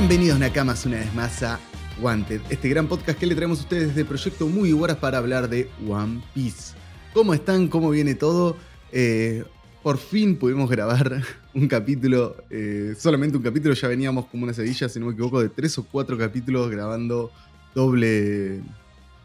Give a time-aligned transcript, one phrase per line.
[0.00, 1.60] Bienvenidos Nakamas una vez más a
[2.00, 5.50] Wanted, este gran podcast que le traemos a ustedes desde Proyecto Muy Horas para hablar
[5.50, 6.74] de One Piece.
[7.12, 7.68] ¿Cómo están?
[7.68, 8.56] ¿Cómo viene todo?
[8.92, 9.44] Eh,
[9.82, 11.22] por fin pudimos grabar
[11.54, 15.42] un capítulo, eh, solamente un capítulo, ya veníamos como una sedilla, si no me equivoco,
[15.42, 17.30] de tres o cuatro capítulos grabando
[17.74, 18.62] doble,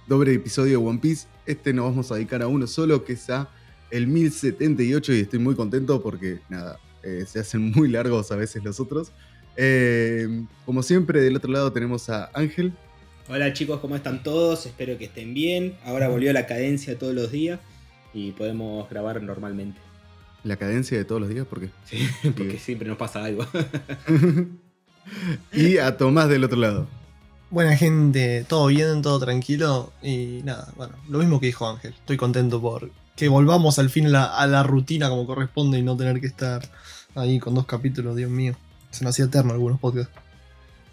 [0.07, 1.25] doble episodio de One Piece.
[1.45, 3.27] Este nos vamos a dedicar a uno solo, que es
[3.91, 8.61] el 1078 y estoy muy contento porque, nada, eh, se hacen muy largos a veces
[8.61, 9.13] los otros.
[9.57, 12.73] Eh, como siempre, del otro lado tenemos a Ángel.
[13.27, 14.65] Hola chicos, ¿cómo están todos?
[14.65, 15.75] Espero que estén bien.
[15.83, 17.59] Ahora volvió la cadencia todos los días
[18.13, 19.79] y podemos grabar normalmente.
[20.43, 21.69] La cadencia de todos los días, ¿por qué?
[21.85, 23.45] Sí, porque siempre nos pasa algo.
[25.53, 26.87] y a Tomás del otro lado.
[27.49, 31.93] Buena gente, todo bien, todo tranquilo y nada, bueno, lo mismo que dijo Ángel.
[31.93, 35.83] Estoy contento por que volvamos al fin a la, a la rutina como corresponde y
[35.83, 36.61] no tener que estar
[37.15, 38.55] ahí con dos capítulos, Dios mío.
[38.97, 40.13] Se nos hacía eterno algunos podcasts.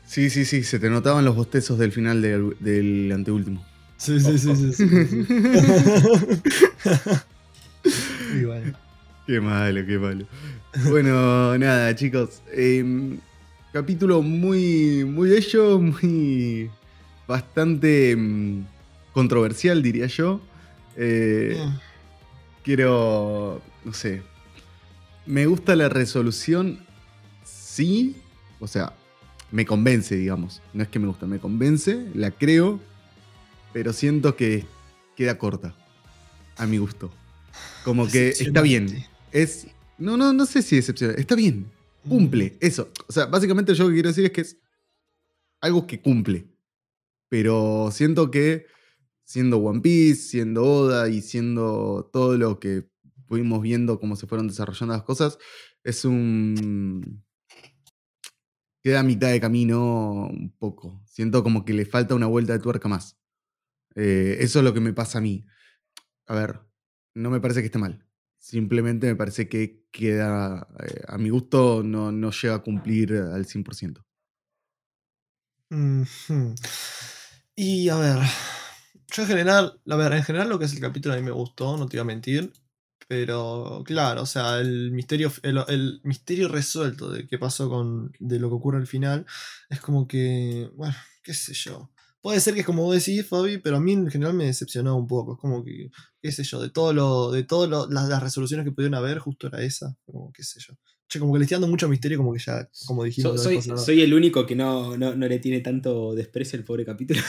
[0.07, 3.65] Sí, sí, sí, se te notaban los bostezos del final del, del anteúltimo.
[3.97, 4.73] Sí, sí, sí, sí.
[4.73, 5.27] sí, sí.
[8.41, 8.73] Y bueno.
[9.27, 10.27] Qué malo, qué malo.
[10.89, 12.43] Bueno, nada, chicos.
[12.53, 13.19] eh,
[13.73, 16.71] capítulo muy, muy bello, muy.
[17.29, 18.65] bastante mm,
[19.13, 20.41] controversial, diría yo.
[20.97, 21.79] Eh, Mm.
[22.65, 23.63] quiero.
[23.85, 24.23] no sé.
[25.27, 26.81] Me gusta la resolución,
[27.73, 28.17] sí.
[28.61, 28.95] O sea,
[29.51, 30.63] me convence, digamos.
[30.73, 32.81] No es que me gusta, me convence, la creo.
[33.73, 34.65] Pero siento que
[35.17, 35.75] queda corta.
[36.57, 37.11] A mi gusto.
[37.85, 39.05] Como que está bien.
[39.33, 39.67] Es.
[39.99, 41.21] No, no, no sé si decepcionante.
[41.21, 41.71] Está bien.
[42.09, 42.57] Cumple.
[42.61, 42.91] Eso.
[43.09, 44.59] O sea, básicamente yo lo que quiero decir es que es
[45.61, 46.47] algo que cumple.
[47.29, 48.67] Pero siento que
[49.25, 52.87] siendo One Piece, siendo Oda y siendo todo lo que
[53.27, 55.39] fuimos viendo cómo se fueron desarrollando las cosas,
[55.85, 57.25] es un.
[58.83, 61.01] Queda a mitad de camino un poco.
[61.07, 63.17] Siento como que le falta una vuelta de tuerca más.
[63.95, 65.47] Eh, eso es lo que me pasa a mí.
[66.27, 66.61] A ver,
[67.15, 68.05] no me parece que esté mal.
[68.39, 73.47] Simplemente me parece que queda, eh, a mi gusto, no, no llega a cumplir al
[73.47, 74.05] 100%.
[75.71, 76.55] Ujú.
[77.55, 78.19] Y a ver,
[79.15, 81.31] yo en general, a ver, en general lo que es el capítulo a mí me
[81.31, 82.53] gustó, no te iba a mentir,
[83.09, 88.39] pero claro, o sea, el misterio, el, el misterio resuelto de qué pasó con, de
[88.39, 89.27] lo que ocurre al final,
[89.71, 91.91] es como que, bueno, qué sé yo.
[92.21, 94.97] Puede ser que es como vos decís, Fabi, pero a mí en general me decepcionó
[94.97, 95.33] un poco.
[95.35, 98.71] Es como que, qué sé yo, de todo lo, de todas las, las resoluciones que
[98.71, 99.97] pudieron haber, justo era esa.
[100.07, 100.75] Como, qué sé yo.
[101.09, 103.43] Che, como que le estoy dando mucho misterio, como que ya, como dijimos.
[103.43, 107.21] So- soy, el único que no, no, no le tiene tanto desprecio al pobre capítulo.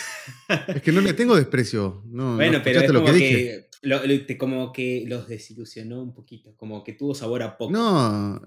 [0.68, 2.04] Es que no le tengo desprecio.
[2.06, 3.70] No, bueno, no pero es lo como que que, dije.
[3.84, 7.72] Lo- lo- te- como que los desilusionó un poquito, como que tuvo sabor a poco.
[7.72, 8.42] No,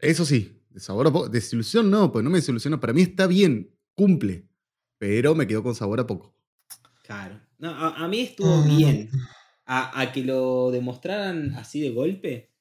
[0.00, 1.28] eso sí, sabor a poco.
[1.28, 2.78] Desilusión no, pues no me desilusionó.
[2.80, 4.46] Para mí está bien, cumple.
[4.98, 6.34] Pero me quedó con sabor a poco.
[7.04, 7.40] Claro.
[7.58, 8.76] No, a, a mí estuvo Mm.
[8.76, 9.10] bien.
[9.66, 12.52] A, a que lo demostraran así de golpe,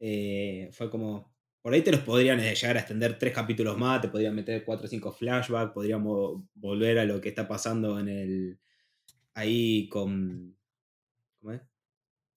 [0.00, 1.32] eh, fue como.
[1.62, 4.64] Por ahí te los podrían eh, llegar a extender tres capítulos más, te podrían meter
[4.64, 8.58] cuatro o cinco flashbacks, podríamos volver a lo que está pasando en el.
[9.34, 10.56] ahí con.
[11.44, 11.60] ¿Cómo es?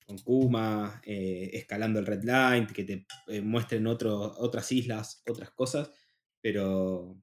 [0.05, 5.51] Con Kuma, eh, escalando el Red Line, que te eh, muestren otro- otras islas, otras
[5.51, 5.89] cosas,
[6.41, 7.17] pero.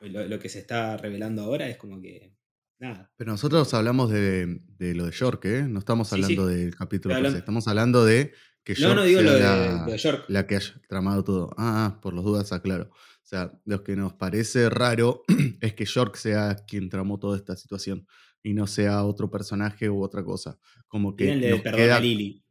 [0.00, 2.34] Lo, lo que se está revelando ahora es como que.
[2.80, 3.12] Nada.
[3.16, 5.62] Pero nosotros hablamos de, de lo de York, ¿eh?
[5.68, 6.54] No estamos Sí, hablando sí.
[6.54, 8.32] del capítulo hablando- Estamos hablando de
[8.64, 10.24] que York no digo sea lo de, la, lo de York.
[10.28, 11.50] la que haya tramado todo.
[11.56, 12.90] Ah, ah, por las dudas, aclaro.
[12.90, 15.22] O sea, lo que nos parece raro
[15.60, 18.06] es que York sea quien tramó toda esta situación
[18.42, 20.58] y no sea otro personaje u otra cosa.
[20.86, 22.44] Como que nos perdón queda, a Lily.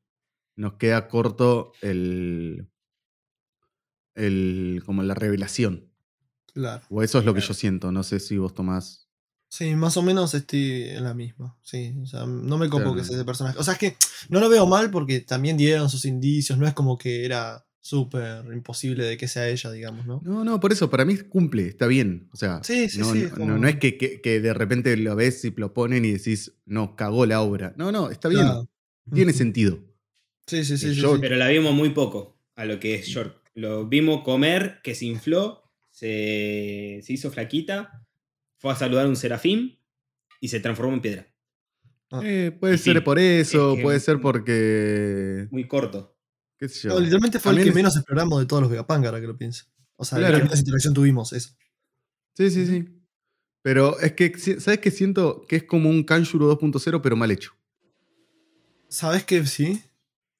[0.55, 2.69] nos queda corto el,
[4.15, 5.91] el, como la revelación.
[6.53, 6.83] Claro.
[6.89, 7.91] O eso es lo que yo siento.
[7.91, 9.07] No sé si vos tomás.
[9.49, 11.57] Sí, más o menos estoy en la misma.
[11.61, 12.95] Sí, o sea, no me copo Claro.
[12.95, 13.57] que sea ese personaje.
[13.59, 13.95] O sea, es que
[14.29, 16.57] no lo veo mal porque también dieron sus indicios.
[16.57, 20.21] No es como que era súper imposible de que sea ella, digamos, ¿no?
[20.23, 22.27] No, no, por eso, para mí cumple, está bien.
[22.33, 24.39] O sea, Sí, sí, no, sí, no- es no- como- no es que, que- que
[24.41, 27.73] de repente lo ves y lo ponen y decís, no, cagó la obra.
[27.77, 28.67] No, no, está bien, Claro.
[29.13, 29.79] tiene sentido.
[30.47, 30.93] Sí, sí, sí.
[30.93, 31.21] Sí, yo- sí.
[31.21, 33.41] Pero la vimos muy poco a lo que es York.
[33.55, 38.05] Lo vimos comer, que se infló, se, se hizo flaquita,
[38.57, 39.79] fue a saludar a un serafín
[40.41, 41.27] y se transformó en piedra.
[42.11, 42.21] Ah.
[42.23, 45.47] Eh, puede Y ser sí, por eso, es que- puede ser porque.
[45.51, 46.16] Muy corto.
[46.57, 46.93] ¿Qué sé yo?
[46.95, 49.37] No, literalmente fue el que es- menos exploramos de todos los Vegapunk, ahora que lo
[49.37, 49.65] pienso.
[49.95, 50.35] O sea, Claro.
[50.35, 51.51] el que menos interacción tuvimos, eso.
[52.35, 52.85] Sí, sí, sí.
[53.61, 54.91] Pero es que, ¿sabes qué?
[54.91, 57.51] Siento que es como un Kanjuro 2.0, pero mal hecho.
[58.89, 59.81] ¿Sabes que sí?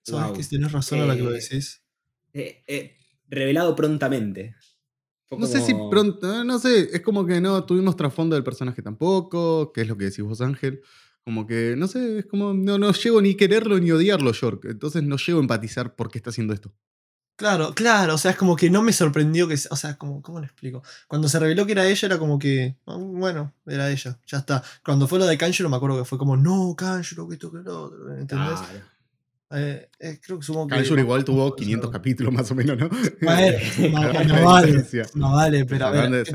[0.04, 0.38] ¿Sabes Wow.
[0.38, 1.82] que tienes razón a la que lo Eh, decís?
[2.34, 2.96] Eh, eh,
[3.28, 4.56] revelado prontamente.
[5.26, 8.82] Fue No sé si pronto, no sé, es como que no tuvimos trasfondo del personaje
[8.82, 10.82] tampoco, que es lo que decís vos, Ángel.
[11.28, 14.64] Como que, no sé, es como, no, no llego ni quererlo ni odiarlo, York.
[14.70, 16.74] Entonces no llego a empatizar por qué está haciendo esto.
[17.36, 19.56] Claro, claro, o sea, es como que no me sorprendió que.
[19.70, 20.84] O sea, como, ¿cómo lo explico?
[21.06, 22.78] Cuando se reveló que era ella, era como que.
[22.86, 24.64] ah, Bueno, era ella, ya está.
[24.86, 27.58] Cuando fue lo de Kanjuro, me acuerdo que fue como, no, Kanjuro, que esto, que
[27.58, 28.62] lo otro, ¿entendés?
[28.62, 28.86] Claro.
[29.52, 30.76] Eh, eh, creo que supongo que.
[30.76, 32.90] Kanjuro igual tuvo 500 capítulos más o menos, ¿no?
[33.22, 33.58] Bueno,
[33.92, 36.26] no, no vale, no vale, pero a ver.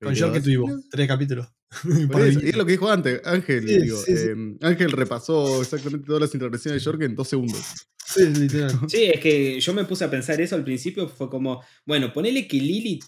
[0.00, 1.46] Con York tuvimos, tres capítulos.
[2.26, 3.66] Eso, y es lo que dijo antes, Ángel.
[3.66, 4.28] Sí, digo, sí, sí.
[4.28, 7.62] eh, Ángel repasó exactamente todas las intervenciones de York en dos segundos.
[8.04, 8.72] Sí, literal.
[8.88, 12.48] Sí, es que yo me puse a pensar eso al principio, fue como, bueno, ponele
[12.48, 13.04] que Lilith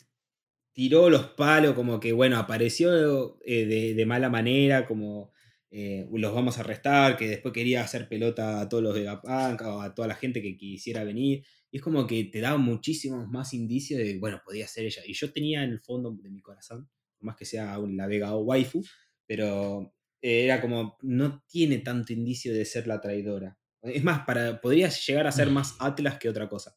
[0.72, 5.32] tiró los palos, como que, bueno, apareció eh, de, de mala manera, como
[5.70, 9.62] eh, los vamos a arrestar, que después quería hacer pelota a todos los de Gapunk
[9.62, 11.44] o a toda la gente que quisiera venir.
[11.70, 15.02] Y es como que te daba muchísimos más indicios de, bueno, podía ser ella.
[15.06, 16.88] Y yo tenía en el fondo de mi corazón,
[17.22, 18.82] más que sea un- la Vega o waifu,
[19.26, 23.58] pero eh, era como, no tiene tanto indicio de ser la traidora.
[23.82, 26.76] Es más, para, podría llegar a ser más Atlas que otra cosa.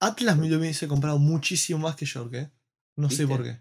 [0.00, 2.50] Atlas me lo hubiese comprado muchísimo más que York, ¿eh?
[2.96, 3.60] No sé por qué.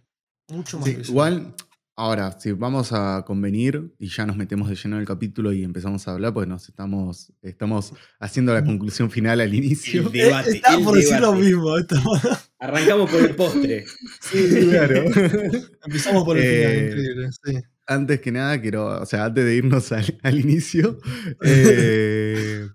[0.50, 1.10] Mucho más Sí, que York.
[1.10, 1.56] igual,
[1.95, 5.63] ahora, si vamos a convenir y ya nos metemos de lleno en el capítulo y
[5.63, 10.07] empezamos a hablar, pues nos estamos, estamos haciendo la conclusión final al inicio.
[10.07, 11.44] El debate, Eh, estaba el por decir lo debate.
[11.45, 11.77] mismo.
[11.77, 13.86] estaba- Arrancamos por el postre.
[14.21, 15.04] Sí, Claro.
[15.86, 17.30] Empezamos por el Eh, final, increíble.
[17.44, 17.60] Sí.
[17.86, 20.98] Antes que nada, quiero, o sea, antes de irnos al, al inicio,
[21.44, 22.68] eh,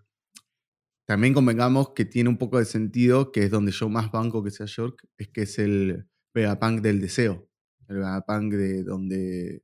[1.06, 4.50] también convengamos que tiene un poco de sentido, que es donde yo más banco que
[4.50, 7.48] sea York, es que es el Vegapunk del deseo.
[7.88, 9.62] El Vegapunk de donde,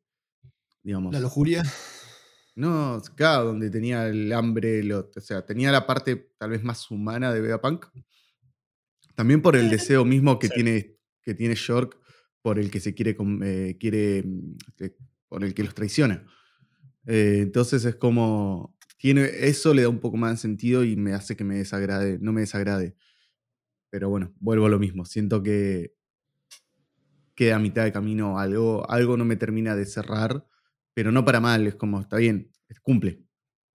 [0.82, 1.12] digamos...
[1.12, 1.62] La lujuria.
[2.56, 6.90] No, claro, donde tenía el hambre, lo- o sea, tenía la parte tal vez más
[6.90, 7.84] humana de Vegapunk.
[9.14, 10.54] También por el deseo mismo que, sí.
[10.54, 11.98] tiene, que tiene York,
[12.42, 14.96] por el que se quiere, eh, quiere mm, que-
[15.28, 16.26] por el que los traiciona.
[17.06, 21.12] Eh, entonces es como, tiene, eso le da un poco más de sentido y me
[21.12, 22.94] hace que me desagrade, no me desagrade.
[23.90, 25.94] Pero bueno, vuelvo a lo mismo, siento que
[27.34, 30.46] queda a mitad de camino algo, algo no me termina de cerrar,
[30.94, 32.50] pero no para mal, es como, está bien,
[32.82, 33.22] cumple.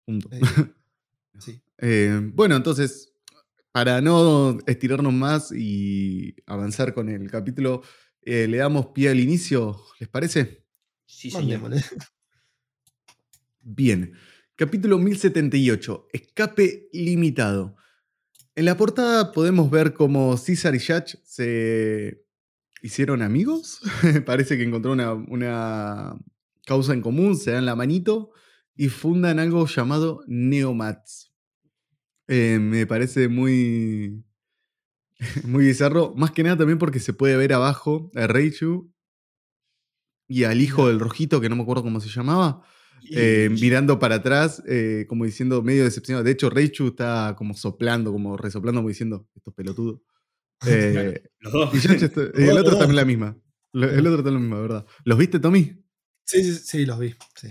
[0.06, 0.30] Punto.
[0.32, 0.40] Eh,
[1.40, 1.62] sí.
[1.78, 3.09] Eh, bueno, entonces,
[3.80, 7.81] para no estirarnos más y avanzar con el capítulo,
[8.22, 10.66] eh, le damos pie al inicio, ¿les parece?
[11.06, 11.72] Sí, señor.
[13.62, 14.12] Bien.
[14.58, 17.78] Capítulo 1078, Escape Limitado.
[18.54, 22.26] En la portada podemos ver cómo César y Yach se
[22.81, 23.80] hicieron amigos.
[24.26, 26.20] Parece que encontró una, una
[26.66, 28.34] causa en común, se dan la manito
[28.76, 31.29] y fundan algo llamado Neomats.
[32.30, 34.24] Eh, me parece muy,
[35.44, 36.14] muy bizarro.
[36.16, 38.92] Más que nada también porque se puede ver abajo a Reichu
[40.28, 42.62] y al hijo del rojito, que no me acuerdo cómo se llamaba,
[43.12, 46.24] eh, mirando para atrás, eh, como diciendo, medio decepcionado.
[46.24, 50.04] De hecho, Reichu está como soplando, como resoplando, como diciendo, esto es pelotudo.
[50.68, 51.74] Eh, Los dos.
[51.74, 53.38] y está- el otro también la misma.
[53.74, 54.86] El otro también la misma, ¿verdad?
[55.06, 55.81] ¿Los viste, Tommy?
[56.26, 57.16] Sí, sí, sí, los vi.
[57.36, 57.48] Sí.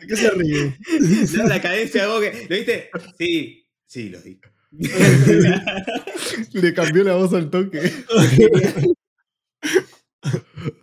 [0.00, 0.78] ¿De qué se ríe?
[1.36, 2.46] No, la cadencia de Boque.
[2.48, 2.90] ¿Lo viste?
[3.18, 4.40] Sí, sí, lo vi.
[6.52, 7.92] Le cambió la voz al toque.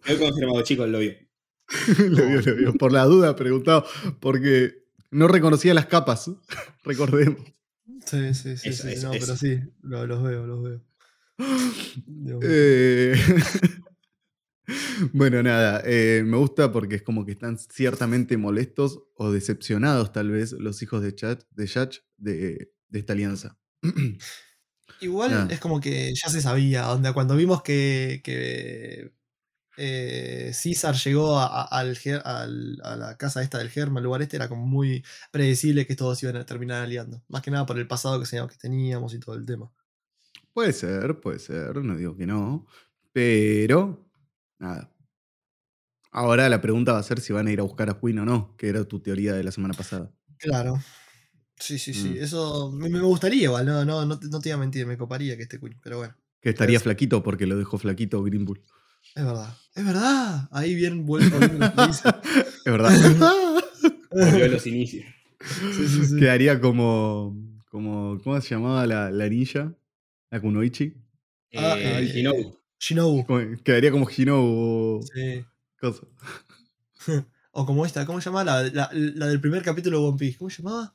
[0.06, 1.14] Lo he confirmado, chicos, lo vio.
[2.00, 2.74] lo vio, lo vio.
[2.74, 3.86] Por la duda preguntado,
[4.20, 6.30] porque no reconocía las capas.
[6.84, 7.40] Recordemos.
[8.06, 8.94] Sí, sí, sí, Eso, sí.
[8.94, 9.26] eso, no, eso.
[9.26, 10.82] pero sí, lo- los veo, los veo.
[12.44, 13.14] Eh,
[15.14, 20.30] bueno, nada, eh, me gusta porque es como que están ciertamente molestos o decepcionados, tal
[20.32, 23.58] vez, los hijos de Chat, de Yach, de, de esta alianza.
[25.00, 25.48] Igual nada.
[25.50, 29.14] es como que ya se sabía, onda, cuando vimos que, que
[29.78, 34.22] eh, César llegó a, a- al, al- a la casa esta del Germa, el lugar
[34.24, 37.24] este, era como muy predecible que todos iban a terminar aliando.
[37.30, 39.72] Más que nada por el pasado que que teníamos y todo el tema.
[40.54, 42.66] Puede ser, puede ser, no digo que no,
[43.14, 44.07] pero
[44.60, 44.94] nada.
[46.12, 48.26] Ahora la pregunta va a ser si van a ir a buscar a Queen o
[48.26, 50.12] no, que era tu teoría de la semana pasada.
[50.38, 50.80] Claro.
[51.60, 52.10] Sí, sí, sí.
[52.10, 52.24] Mm.
[52.24, 54.98] Eso me, me gustaría igual, no, no, no, te, no te iba a mentir, me
[54.98, 56.16] coparía que esté Queen, pero bueno.
[56.42, 58.62] Que estaría flaquito porque lo dejó flaquito Green Bull.
[59.16, 59.56] Es verdad.
[59.76, 60.48] Es verdad.
[60.52, 61.38] Ahí bien vuelvo.
[62.66, 62.92] Es verdad.
[64.12, 65.06] Volvió a los inicios.
[65.42, 66.18] Sí, sí, sí.
[66.18, 67.36] Quedaría como,
[67.70, 68.20] como.
[68.24, 69.74] ¿Cómo se llamaba la, la ninja?
[70.30, 70.94] La Kunoichi.
[71.56, 73.18] Ah, Eh, eh, Shinobu.
[73.22, 73.26] Shinobu.
[73.26, 75.46] Como- Quedaría como Hino Sí.
[75.80, 76.02] cosa.
[77.60, 78.44] O como esta, ¿cómo se llama?
[78.44, 80.38] La, la- la del primer capítulo de One Piece.
[80.38, 80.94] ¿Cómo se llamaba?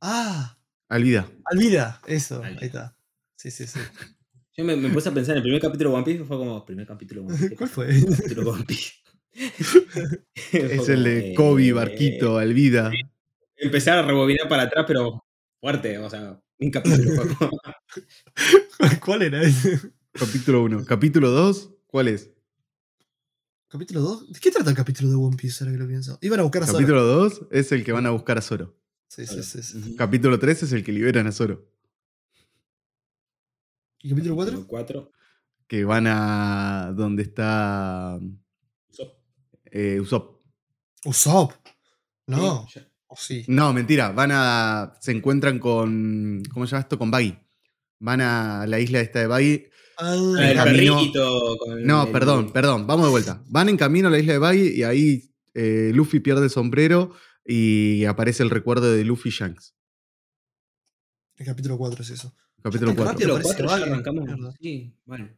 [0.00, 0.56] Ah,
[0.88, 1.28] Alvida.
[1.44, 2.60] Alvida, eso, Alvida.
[2.60, 2.96] ahí está.
[3.36, 3.80] Sí, sí, sí.
[4.56, 6.64] Yo me, me puse a pensar en el primer capítulo de One Piece, fue como,
[6.64, 7.56] primer capítulo de One Piece.
[7.56, 7.86] ¿Cuál fue?
[8.16, 8.92] Capítulo de One Piece.
[10.52, 12.90] Es el de Kobe, Barquito, Alvida.
[13.56, 15.24] Empezar a rebobinar para atrás, pero
[15.60, 17.10] fuerte, o sea, un capítulo.
[17.24, 17.60] fue como-
[19.04, 19.80] ¿Cuál era ese?
[20.20, 20.84] Capítulo 1.
[20.84, 22.30] Capítulo 2, ¿cuál es?
[23.68, 24.32] ¿Capítulo 2?
[24.34, 26.18] ¿De qué trata el capítulo de One Piece ahora que lo pienso?
[26.20, 26.78] Iban a buscar a Zoro.
[26.78, 28.76] Capítulo 2 es el que van a buscar a Zoro.
[29.08, 29.96] Sí, sí, sí.
[29.96, 31.66] Capítulo 3 es el que liberan a Zoro.
[34.02, 34.66] ¿Y capítulo 4?
[34.66, 35.10] Cuatro.
[35.66, 38.20] Que van a donde está
[39.70, 40.42] eh, Usopp.
[41.06, 41.52] Usopp.
[42.26, 42.66] No.
[42.66, 42.88] Sí, ya.
[43.06, 43.44] ¿O sí?
[43.48, 44.12] No, mentira.
[44.12, 44.98] Van a.
[45.00, 46.42] Se encuentran con.
[46.52, 46.98] ¿Cómo se llama esto?
[46.98, 47.38] Con Baggy.
[48.00, 49.69] Van a la isla esta de Baggy.
[50.00, 50.14] Ah,
[50.50, 51.56] el camino- perrito.
[51.58, 52.86] con No, el- perdón, perdón.
[52.86, 53.42] Vamos de vuelta.
[53.48, 57.12] Van en camino a la isla de Baggy y ahí eh, Luffy pierde el sombrero
[57.44, 59.74] y aparece el recuerdo de Luffy Shanks.
[61.36, 62.34] el capítulo 4 es eso.
[62.62, 63.12] Capítulo 4.
[63.14, 64.24] Capítulo Parece cuatro, ya Baggy, arrancamos.
[64.26, 64.52] mierda.
[64.60, 65.36] Sí, vale.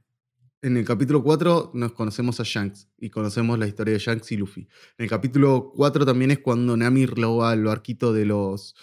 [0.62, 4.36] En el capítulo 4 nos conocemos a Shanks y conocemos la historia de Shanks y
[4.36, 4.60] Luffy.
[4.98, 8.74] En el capítulo 4 también es cuando Nami roba al barquito de los,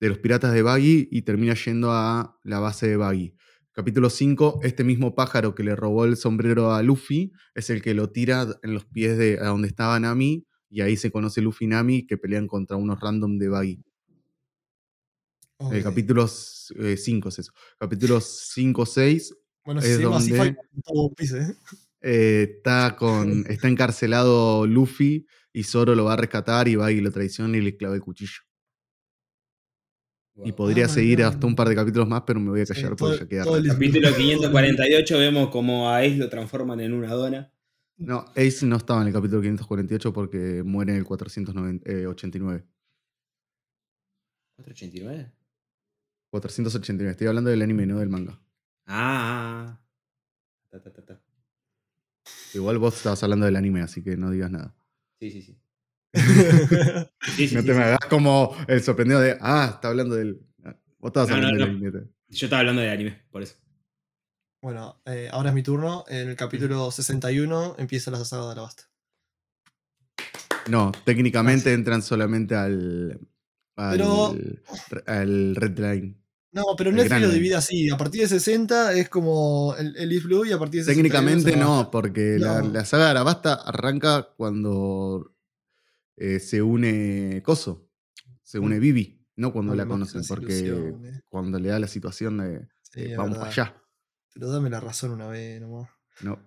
[0.00, 3.34] de los piratas de Baggy y termina yendo a la base de Baggy.
[3.76, 7.92] Capítulo 5, este mismo pájaro que le robó el sombrero a Luffy es el que
[7.92, 11.66] lo tira en los pies de a donde estaba Nami y ahí se conoce Luffy
[11.66, 13.84] y Nami que pelean contra unos random de Baggy.
[15.58, 15.74] Ok.
[15.74, 17.52] El capítulo 5 es eso.
[17.78, 20.48] Capítulo 5, 6 Bueno, es si seguimos así, donde-
[21.38, 21.54] ¿eh?
[22.00, 27.02] eh, está, con, está encarcelado Luffy y Zoro lo va a rescatar y va y
[27.02, 28.40] lo traiciona y le clava el cuchillo.
[30.44, 31.26] Y podría Ah, seguir no.
[31.28, 33.28] hasta un par de capítulos más, pero me voy a Sí, callar todo- porque ya
[33.28, 33.44] queda.
[33.44, 33.68] todo el-.
[33.68, 37.52] Capítulo 548 vemos como a Ace lo transforman en una dona.
[37.96, 42.66] No, Ace no estaba en el capítulo 548 porque muere en el 489.
[44.56, 45.32] 489.
[46.30, 47.10] 489.
[47.12, 48.38] Estoy hablando del anime, no del manga.
[48.86, 49.80] Ah.
[50.70, 51.20] Ta, ta, ta, ta.
[52.54, 54.74] Igual vos estabas hablando del anime, así que no digas nada.
[55.18, 55.58] Sí, sí, sí.
[57.36, 57.78] Sí, sí, no te sí.
[57.78, 60.40] me hagas como el sorprendido de, ah, está hablando del...
[60.64, 61.80] ah, Vos estabas No, no, hablando no.
[61.80, 62.12] del anime.
[62.28, 63.56] Yo estaba hablando del anime, por eso.
[64.62, 66.04] Bueno, eh, ahora es mi turno.
[66.08, 68.84] En el capítulo 61 empieza la saga de Alabasta.
[70.68, 73.20] No, técnicamente entran solamente al.
[73.76, 74.34] al, Pero-
[75.06, 76.16] al Red Line.
[76.52, 77.90] No, pero El Netflix lo divide así.
[77.90, 81.02] A partir de 60 es como el, el East Blue y a partir de 61
[81.12, 82.70] Técnicamente no, porque La, No.
[82.72, 85.35] la saga de Arabasta arranca cuando
[86.16, 87.90] eh, se une Coso,
[88.42, 88.80] se une Mm.
[88.80, 91.22] Vivi, no cuando la conocen, porque ilusiones.
[91.28, 93.82] cuando le da la situación de Sí, eh, vamos para allá.
[94.32, 95.90] Pero dame la razón una vez nomás.
[96.22, 96.38] No.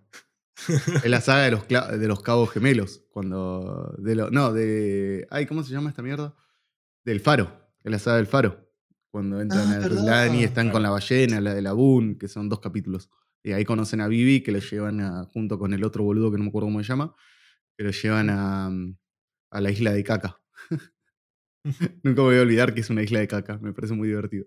[1.04, 3.04] es la saga de los, de los cabos gemelos.
[3.12, 3.96] Cuando.
[3.98, 5.28] De lo, no, de.
[5.30, 6.36] Ay, ¿cómo se llama esta mierda?
[7.06, 7.72] Del faro.
[7.84, 8.68] Es la saga del faro.
[9.12, 10.26] Cuando entran Ah.
[10.28, 13.10] Line y están con la ballena, la de la Boon, que son dos capítulos.
[13.44, 16.38] Y ahí conocen a Vivi, que lo llevan a- junto con el otro boludo que
[16.38, 17.16] no me acuerdo cómo se llama,
[17.78, 18.70] que lo llevan a,
[19.52, 20.42] a la isla de caca.
[22.04, 23.58] Nunca me voy a olvidar que es una isla de caca.
[23.60, 24.46] Me parece muy divertido.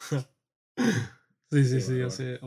[1.52, 2.40] Sí, sí, sí, hace,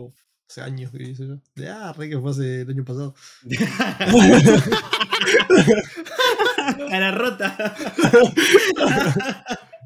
[0.63, 1.39] años que hice yo.
[1.53, 3.13] De, ah, re que fue hace el año pasado.
[6.89, 7.75] Cara rota.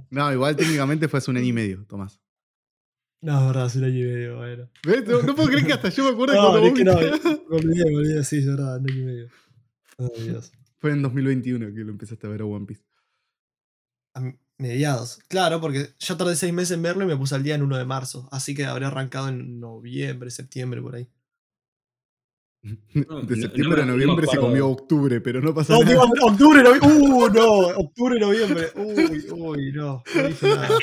[0.10, 2.22] No, igual técnicamente fue hace un año y medio, Tomás.
[3.22, 4.70] No, es verdad, hace un año y medio, bueno.
[5.06, 6.94] No, no puedo creer que hasta yo me acuerdo de No, cuando es que no,
[6.94, 7.02] vos-
[7.50, 9.28] me olvidé, me olvidé, sí, es verdad, un año y medio.
[9.98, 10.54] Ay, Dios.
[10.80, 12.84] Fue en 2021 que lo empezaste a ver a One Piece.
[14.16, 15.20] A mediados.
[15.28, 17.78] Claro, porque yo tardé seis meses en verlo y me puse al día en 1
[17.78, 18.28] de marzo.
[18.32, 21.08] Así que habré arrancado en noviembre, septiembre, por ahí.
[22.62, 26.04] De no, septiembre no a noviembre se comió octubre, pero no pasa No, nada.
[26.24, 26.90] octubre, noviembre.
[26.92, 28.68] Uh, no, octubre, noviembre.
[28.76, 30.04] Uy, uy, no.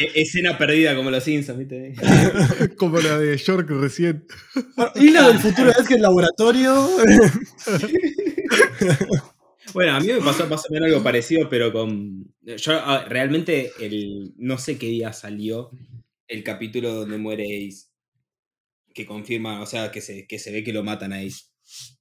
[0.00, 1.94] E- Escena perdida como los Simpsons, ¿viste?
[2.78, 4.26] Como la de York recién.
[4.74, 6.88] Bueno, y la del futuro es que el laboratorio.
[9.72, 12.34] Bueno, a mí me pasó menos algo parecido, pero con.
[12.40, 12.72] Yo
[13.08, 14.32] realmente el.
[14.36, 15.70] no sé qué día salió
[16.28, 17.88] el capítulo donde muere Ace.
[18.94, 21.44] Que confirma, o sea, que se, que se ve que lo matan a Ace.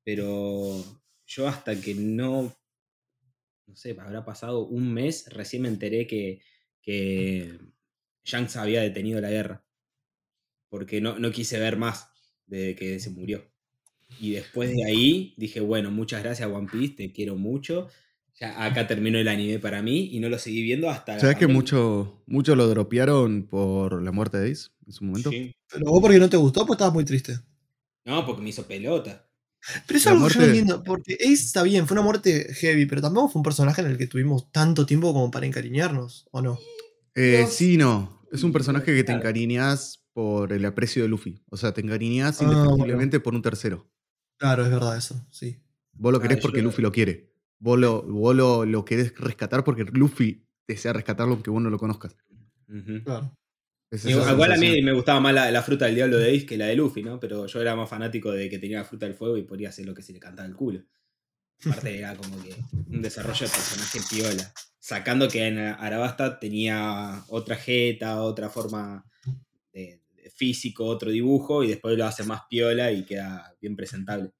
[0.03, 0.83] Pero
[1.25, 2.55] yo hasta que no.
[3.67, 6.39] No sé, habrá pasado un mes, recién me enteré que,
[6.83, 7.57] que
[8.23, 9.65] Shanks había detenido la guerra.
[10.69, 12.09] Porque no, no quise ver más
[12.45, 13.54] desde que se murió.
[14.19, 17.87] Y después de ahí dije, bueno, muchas gracias One Piece, te quiero mucho.
[18.39, 21.19] Ya acá terminó el anime para mí y no lo seguí viendo hasta...
[21.19, 21.55] ¿Sabes que pandemia.
[21.55, 25.29] mucho, mucho lo dropearon por la muerte de Ace en su momento?
[25.29, 25.53] Sí.
[25.71, 27.39] Pero vos porque no te gustó, pues estabas muy triste.
[28.03, 29.25] No, porque me hizo pelota.
[29.87, 31.95] Pero eso es La algo que yo no muerte- entiendo, porque Ace está bien, fue
[31.95, 35.31] una muerte heavy, pero tampoco fue un personaje en el que tuvimos tanto tiempo como
[35.31, 36.59] para encariñarnos, ¿o no?
[37.15, 37.47] Eh, No.
[37.47, 38.21] sí, no.
[38.33, 41.41] Es un personaje que te encariñas por el aprecio de Luffy.
[41.49, 43.89] O sea, te encariñas Ah, indefectiblemente por un tercero.
[44.37, 45.61] Claro, es verdad eso, sí.
[45.93, 47.31] Vos lo Ah, querés porque Luffy lo quiere.
[47.59, 51.77] Vos lo, vos lo, lo querés rescatar porque Luffy desea rescatarlo aunque vos no lo
[51.77, 52.15] conozcas.
[53.03, 53.37] Claro.
[53.91, 56.57] Es Igual a mí me gustaba más la, la fruta del diablo de Ace que
[56.57, 57.19] la de Luffy, ¿no?
[57.19, 59.85] Pero yo era más fanático de que tenía la fruta del fuego y podía hacer
[59.85, 60.83] lo que se le cantaba el culo.
[61.65, 62.55] Aparte era como que
[62.89, 64.53] un desarrollo de personaje piola.
[64.79, 69.05] Sacando que en Arabasta tenía otra jeta, otra forma
[69.73, 70.01] de
[70.35, 74.31] físico, otro dibujo, y después lo hace más piola y queda bien presentable.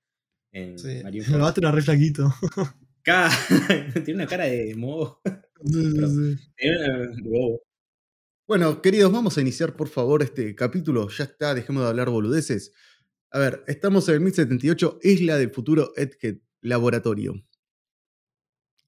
[0.52, 0.90] En Sí.
[0.90, 2.34] El vato era re flaquito.
[4.06, 5.22] Tiene una cara de moho.
[5.66, 5.92] Sí, sí,
[6.38, 6.52] sí.
[6.56, 7.62] Tiene una- de bobo.
[8.48, 11.10] Bueno, queridos, vamos a iniciar por favor este capítulo.
[11.10, 12.74] Ya está, dejemos de hablar boludeces.
[13.32, 17.34] A ver, estamos en el 1078, Isla del Futuro Edgehead Laboratorio.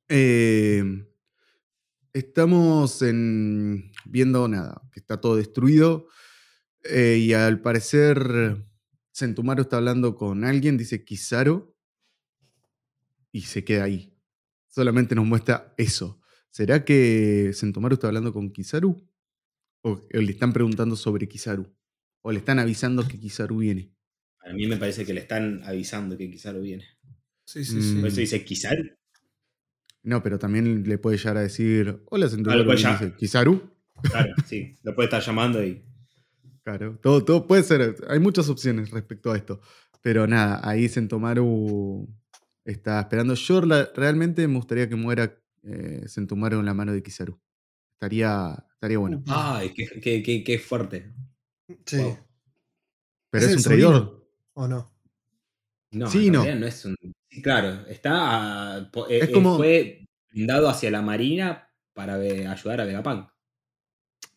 [0.09, 0.83] Eh,
[2.13, 6.07] estamos en, viendo nada, que está todo destruido.
[6.89, 8.65] Eh, y al parecer,
[9.12, 11.75] Sentumaru está hablando con alguien, dice Kizaru,
[13.32, 14.13] y se queda ahí.
[14.67, 16.20] Solamente nos muestra eso.
[16.50, 18.96] ¿Será que Sentomaru está hablando con Kizaru?
[19.82, 21.67] ¿O le están preguntando sobre Kizaru?
[22.22, 23.94] ¿O le están avisando que Kizaru viene?
[24.44, 26.86] A mí me parece que le están avisando que Kizaru viene.
[27.46, 27.82] Sí, sí, Mm.
[27.82, 27.96] sí.
[28.00, 28.84] Por eso dice Kizaru.
[30.03, 33.72] No, pero también le puede llegar a decir, hola Sentomaru, ¿Kizaru?
[34.03, 34.75] Claro, sí.
[34.84, 35.84] Lo puede estar llamando y.
[36.67, 37.95] Claro, todo, todo puede ser.
[38.09, 39.62] Hay muchas opciones respecto a esto.
[40.01, 42.05] Pero nada, ahí Sentomaru
[42.65, 43.36] está esperando.
[43.36, 45.33] Yo la- realmente me gustaría que muera
[45.63, 47.39] eh, Sentomaru en la mano de Kizaru.
[47.93, 49.24] Estaría, estaría bueno.
[49.27, 51.13] Ay, qué, qué, qué, qué fuerte.
[51.86, 52.00] Sí.
[52.01, 52.17] Wow.
[53.29, 54.29] Pero ¿Es un traidor.
[54.53, 54.91] ¿O no?
[55.91, 56.43] No, Sí, no.
[56.53, 56.97] no es un.
[57.41, 58.89] claro, está.
[59.09, 63.29] eh, Es eh, como- Fue dado hacia la marina para ve- ayudar a Vegapunk.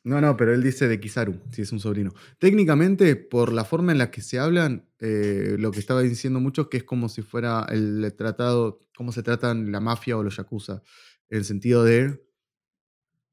[0.02, 2.12] No, no, pero él dice de Kizaru, si es un sobrino.
[2.38, 6.70] Técnicamente, por la forma en la que se hablan, eh, lo que estaba diciendo mucho
[6.70, 10.83] que es como si fuera el tratado, cómo se tratan la mafia o los yakuza.
[11.29, 12.24] En el sentido de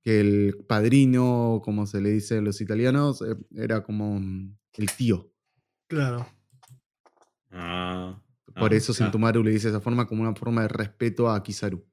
[0.02, 4.91] que el padrino, como se le dice a los italianos, eh, era como mm, el
[4.91, 5.32] tío.
[5.88, 6.28] Claro.
[7.52, 8.22] Ah.
[8.56, 8.96] Por ah, eso ah.
[8.96, 11.86] Sentomaru le dice de esa forma como una forma de respeto a Kizaru.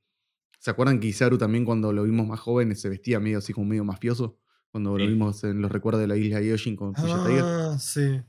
[0.59, 3.67] ¿Se acuerdan que Kizaru también cuando lo vimos más joven se vestía medio así como
[3.67, 4.41] medio mafioso?
[4.75, 7.45] Cuando lo vimos en los recuerdos de la isla Yoshin con Fuya Tiger.
[7.45, 8.21] Ah, sí.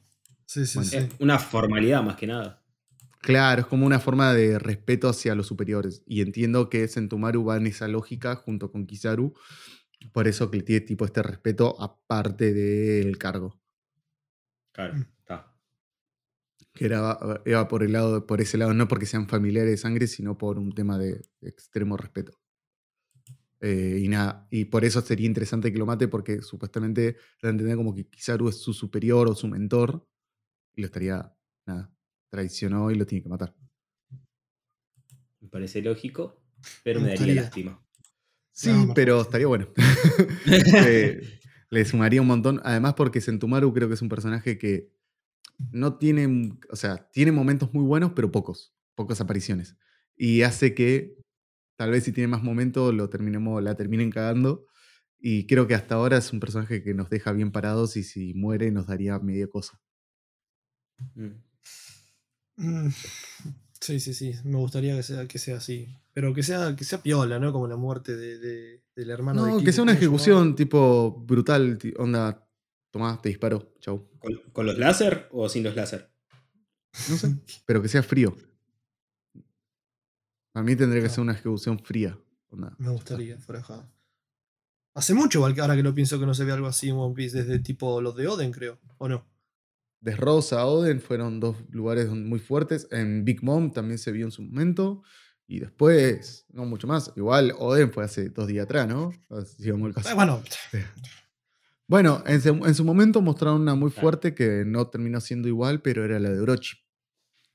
[0.46, 0.90] Sí, sí, Bueno.
[0.92, 0.98] sí.
[0.98, 2.62] Es una formalidad más que nada.
[3.22, 6.04] Claro, es como una forma de respeto hacia los superiores.
[6.06, 9.34] Y entiendo que Sentomaru va en esa lógica junto con Kizaru.
[10.14, 13.60] Por eso que tiene tipo este respeto aparte del cargo.
[14.72, 15.02] Claro, Mm.
[15.18, 15.52] está.
[16.76, 20.06] Que era, era por, el lado, por ese lado, no porque sean familiares de sangre,
[20.06, 22.38] sino por un tema de extremo respeto.
[23.62, 27.52] Eh, y nada, y por eso sería interesante que lo mate, porque supuestamente da a
[27.52, 30.08] entender como que Kizaru es su superior o su mentor,
[30.76, 31.34] y lo estaría,
[31.66, 31.92] nada,
[32.30, 33.56] traicionó y lo tiene que matar.
[35.40, 36.42] Me parece lógico,
[36.84, 37.82] pero Me me daría lástima.
[38.52, 39.68] Sí, No, pero estaría bueno.
[40.88, 41.40] Eh,
[41.70, 42.62] le sumaría un montón.
[42.64, 44.92] Además, porque Sentumaru creo que es un personaje que
[45.72, 46.58] no tiene.
[46.70, 48.74] O sea, tiene momentos muy buenos, pero pocos.
[48.96, 49.76] Pocas apariciones.
[50.16, 51.18] Y hace que,
[51.76, 54.66] tal vez si tiene más momentos, lo terminemos, la terminen cagando.
[55.20, 58.34] Y creo que hasta ahora es un personaje que nos deja bien parados y si
[58.34, 59.82] muere nos daría media cosa.
[61.16, 61.32] Mm.
[62.58, 62.90] Mm,
[63.82, 64.34] Sí, sí, sí.
[64.46, 65.88] Me gustaría que sea, que sea así.
[66.14, 67.52] Pero que sea, que sea piola, ¿no?
[67.54, 71.24] Como la muerte de, de- del hermano de que sea una ¿cómo se ejecución tipo
[71.28, 71.78] brutal.
[71.98, 72.48] Onda,
[72.90, 74.10] tomá, te disparo, chau.
[74.18, 76.10] ¿Con, con los láser o sin los láser?
[77.10, 77.36] No sé,
[77.68, 78.36] pero que sea frío.
[80.56, 82.18] A mí tendría que ser una ejecución fría.
[82.50, 83.92] Onda, Me ya gustaría, fuera de.
[84.96, 87.38] Hace mucho, ahora que lo pienso, que no se ve algo así en One Piece,
[87.44, 88.80] desde tipo los de Oden, creo.
[88.98, 89.28] ¿O no?
[90.00, 92.88] Desrosa, Oden fueron dos lugares muy fuertes.
[92.92, 95.04] En Big Mom también se vio en su momento.
[95.48, 97.12] Y después, no mucho más.
[97.16, 99.12] Igual Oden fue hace dos días atrás, ¿no?
[99.88, 100.10] El caso.
[100.10, 100.42] Eh, bueno,
[101.88, 105.82] Bueno, en, se- en su momento mostraron una muy fuerte que no terminó siendo igual,
[105.82, 106.78] pero era la de Orochi.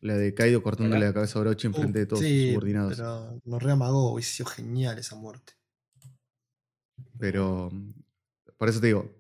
[0.01, 2.97] La de Kaido cortándole la cabeza a Orochi en frente de todos sí, sus subordinados.
[2.97, 5.53] pero nos reamagó, hubiese sido genial esa muerte.
[7.19, 7.93] Pero mm,
[8.57, 9.11] por eso te digo,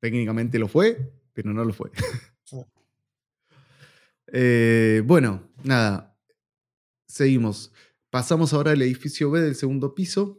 [0.00, 1.90] técnicamente lo fue, pero no lo fue.
[2.44, 2.56] Sí.
[4.30, 6.14] Eh, bueno, nada.
[7.06, 7.72] Seguimos.
[8.10, 10.38] Pasamos ahora al edificio B del segundo piso.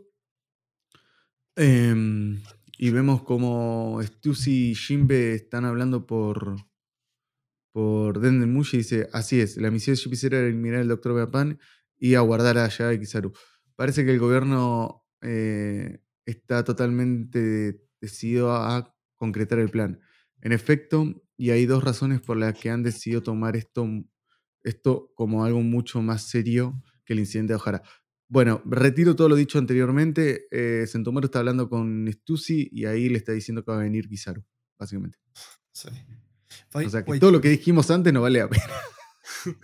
[1.55, 2.39] Em,
[2.77, 6.55] y vemos como Stussy y Jimbe están hablando por,
[7.71, 8.77] por Denden Mushi.
[8.77, 11.13] Dice: Así es, la misión de Jupiter era eliminar al Dr.
[11.13, 11.60] Beapan
[11.97, 13.34] y aguardar a Yaya y Kizaru.
[13.75, 19.99] Parece que el gobierno eh, está totalmente decidido a concretar el plan.
[20.41, 23.88] En efecto, y hay dos razones por las que han decidido tomar esto,
[24.63, 27.82] esto como algo mucho más serio que el incidente de Ojara.
[28.27, 30.47] Bueno, retiro todo lo dicho anteriormente.
[30.51, 34.08] Eh, Sentomaru está hablando con Stussy y ahí le está diciendo que va a venir
[34.08, 34.43] Kizaru,
[34.77, 35.17] básicamente.
[35.71, 35.89] Sí.
[36.73, 38.63] O sea que wait, todo lo que dijimos antes no vale la pena.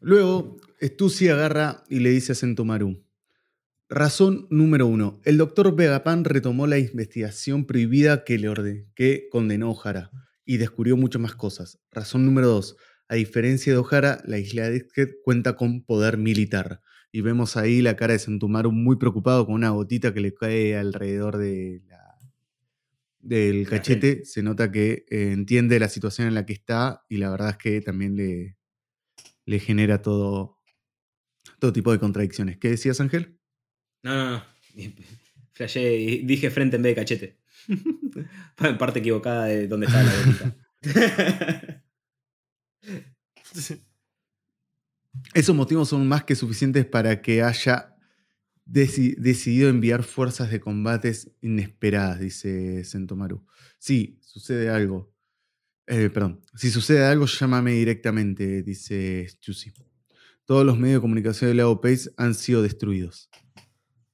[0.00, 3.02] Luego, Stussy agarra y le dice a Sentomaru.
[3.88, 5.20] Razón número uno.
[5.24, 10.10] El doctor Vegapán retomó la investigación prohibida que le ordené, que condenó a O'Hara
[10.44, 11.78] y descubrió muchas más cosas.
[11.90, 12.76] Razón número dos.
[13.08, 16.80] A diferencia de O'Hara, la isla de Disket cuenta con poder militar.
[17.12, 20.76] Y vemos ahí la cara de Sentomaru muy preocupado con una gotita que le cae
[20.76, 22.03] alrededor de la-
[23.24, 24.24] del La cachete.
[24.24, 27.56] Se nota que eh, entiende la situación en la que está y la verdad es
[27.56, 28.56] que también le,
[29.46, 30.60] le genera todo,
[31.58, 32.58] todo tipo de contradicciones.
[32.58, 33.38] ¿Qué decías, Ángel?
[34.02, 34.44] No, no, no.
[35.52, 37.38] Flashé y dije frente en vez de cachete.
[38.78, 40.56] Parte equivocada de dónde estaba la bolita.
[45.32, 47.93] Esos motivos son más que suficientes para que haya
[48.66, 53.44] deci- decidido enviar fuerzas de combates inesperadas, dice Sentomaru.
[53.78, 55.12] Sí, sucede algo.
[55.86, 59.72] Eh, perdón, si sucede algo, llámame directamente, dice Chusi.
[60.46, 63.30] Todos los medios de comunicación de Lago Pace han sido destruidos.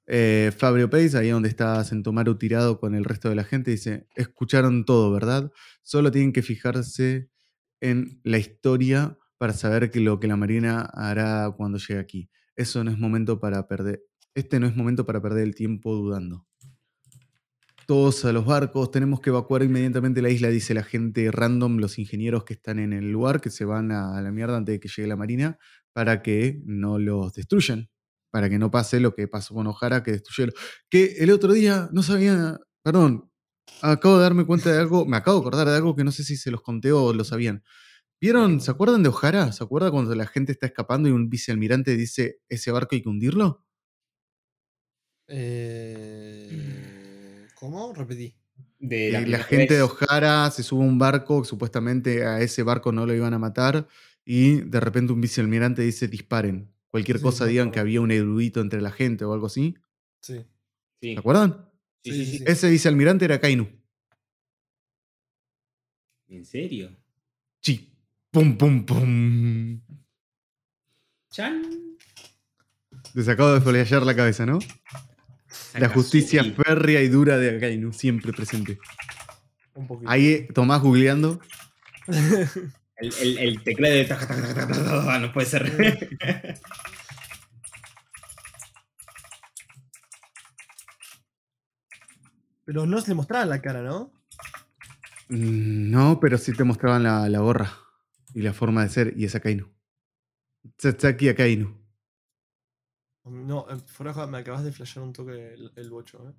[0.06, 4.08] Eh, Fabio Pace, ahí donde está Sentomaru tirado con el resto de la gente, dice:
[4.16, 5.52] Escucharon todo, ¿verdad?
[5.82, 7.30] Solo tienen que fijarse
[7.80, 12.30] en la historia para saber lo que la Marina hará cuando llegue aquí.
[12.56, 14.02] Eso no es momento para perder.
[14.34, 16.46] Este no es momento para perder el tiempo dudando.
[17.86, 21.98] Todos a los barcos, tenemos que evacuar inmediatamente la isla, dice la gente random, los
[21.98, 24.88] ingenieros que están en el lugar, que se van a la mierda antes de que
[24.88, 25.58] llegue la Marina,
[25.92, 27.90] para que no los destruyan,
[28.30, 30.54] para que no pase lo que pasó con O'Hara, que destruyeron.
[30.88, 33.28] Que el otro día no sabía, perdón,
[33.82, 36.22] acabo de darme cuenta de algo, me acabo de acordar de algo que no sé
[36.22, 37.64] si se los conté o lo sabían.
[38.20, 38.60] ¿Vieron?
[38.60, 39.50] ¿Se acuerdan de O'Hara?
[39.52, 43.08] ¿Se acuerdan cuando la gente está escapando y un vicealmirante dice ese barco hay que
[43.08, 43.64] hundirlo?
[45.30, 46.50] Eh,
[47.54, 47.92] ¿Cómo?
[47.94, 48.34] Repetí.
[48.78, 49.90] De Y la gente de vez.
[49.92, 53.86] O'Hara se sube a un barco, supuestamente a ese barco no lo iban a matar,
[54.24, 56.72] y de repente un vicealmirante dice disparen.
[56.88, 59.76] Cualquier Sí, cosa digan que había un erudito entre la gente o algo así.
[60.20, 60.44] Sí.
[61.00, 61.12] Sí.
[61.14, 61.68] ¿Se acuerdan?
[62.02, 62.38] Sí, sí, Sí, sí.
[62.38, 62.44] sí.
[62.46, 63.68] Ese vicealmirante era Kainu.
[66.28, 66.90] ¿En serio?
[67.60, 67.92] Sí.
[68.30, 69.80] Pum, pum, pum.
[71.30, 71.62] Chan.
[73.14, 74.58] Les acabo de follear la cabeza, ¿no?
[75.78, 76.62] La justicia Sakazuki.
[76.62, 78.78] férrea y dura de Kainu, siempre presente.
[79.74, 80.10] Un poquito.
[80.10, 81.40] Ahí eh, Tomás googleando.
[82.96, 86.58] El, el, el teclado de taca, taca, taca, taca, taca, no puede ser.
[92.64, 94.12] Pero no se le mostraba la cara, ¿no?
[95.28, 97.72] Mm, No, pero sí te mostraban la, la gorra
[98.34, 99.68] y la forma de ser, y esa Kainu.
[100.76, 101.79] Tsatsaki a Kainu.
[103.30, 106.32] No, eh, joda, me acabas de flashear un toque el, el bocho, ¿eh?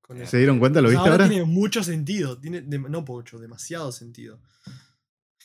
[0.00, 0.26] Con.
[0.26, 0.80] ¿Se dieron cuenta?
[0.80, 1.28] ¿Lo viste ahora?
[1.28, 2.38] tiene mucho sentido.
[2.40, 4.40] Tiene no bocho, demasiado sentido.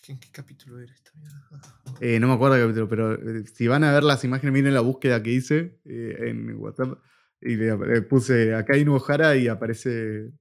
[0.08, 1.39] ¿En qué capítulo era esta mierda?
[1.86, 4.53] Ah, Eh, no me acuerdo el capítulo, pero eh, si van a ver las imágenes,
[4.53, 6.99] miren la búsqueda que hice eh, en WhatsApp.
[7.41, 10.31] Y le, le puse a Kainu O'Hara y aparece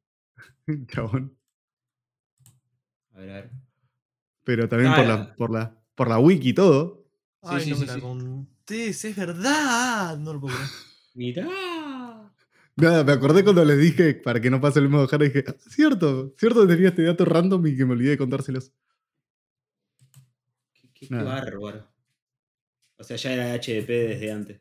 [0.89, 1.37] chabón.
[3.15, 3.51] A ver, a ver.
[4.45, 7.07] Pero también Ah, por, la- por, la, por la wiki y todo.
[7.43, 8.01] Ay, sí, no sí, me la sí.
[8.67, 10.17] Contés, es verdad.
[10.19, 10.71] No lo puedo creer.
[11.15, 12.31] Mirá.
[12.77, 15.27] Nada, me acordé cuando les dije para que no pase el mismo de.
[15.27, 18.73] Dije, "Ah, cierto, cierto que tenía este dato random y que me olvidé de contárselos.
[20.93, 21.89] Qué, qué- bárbaro.
[22.97, 24.61] O sea, ya era HDP desde antes.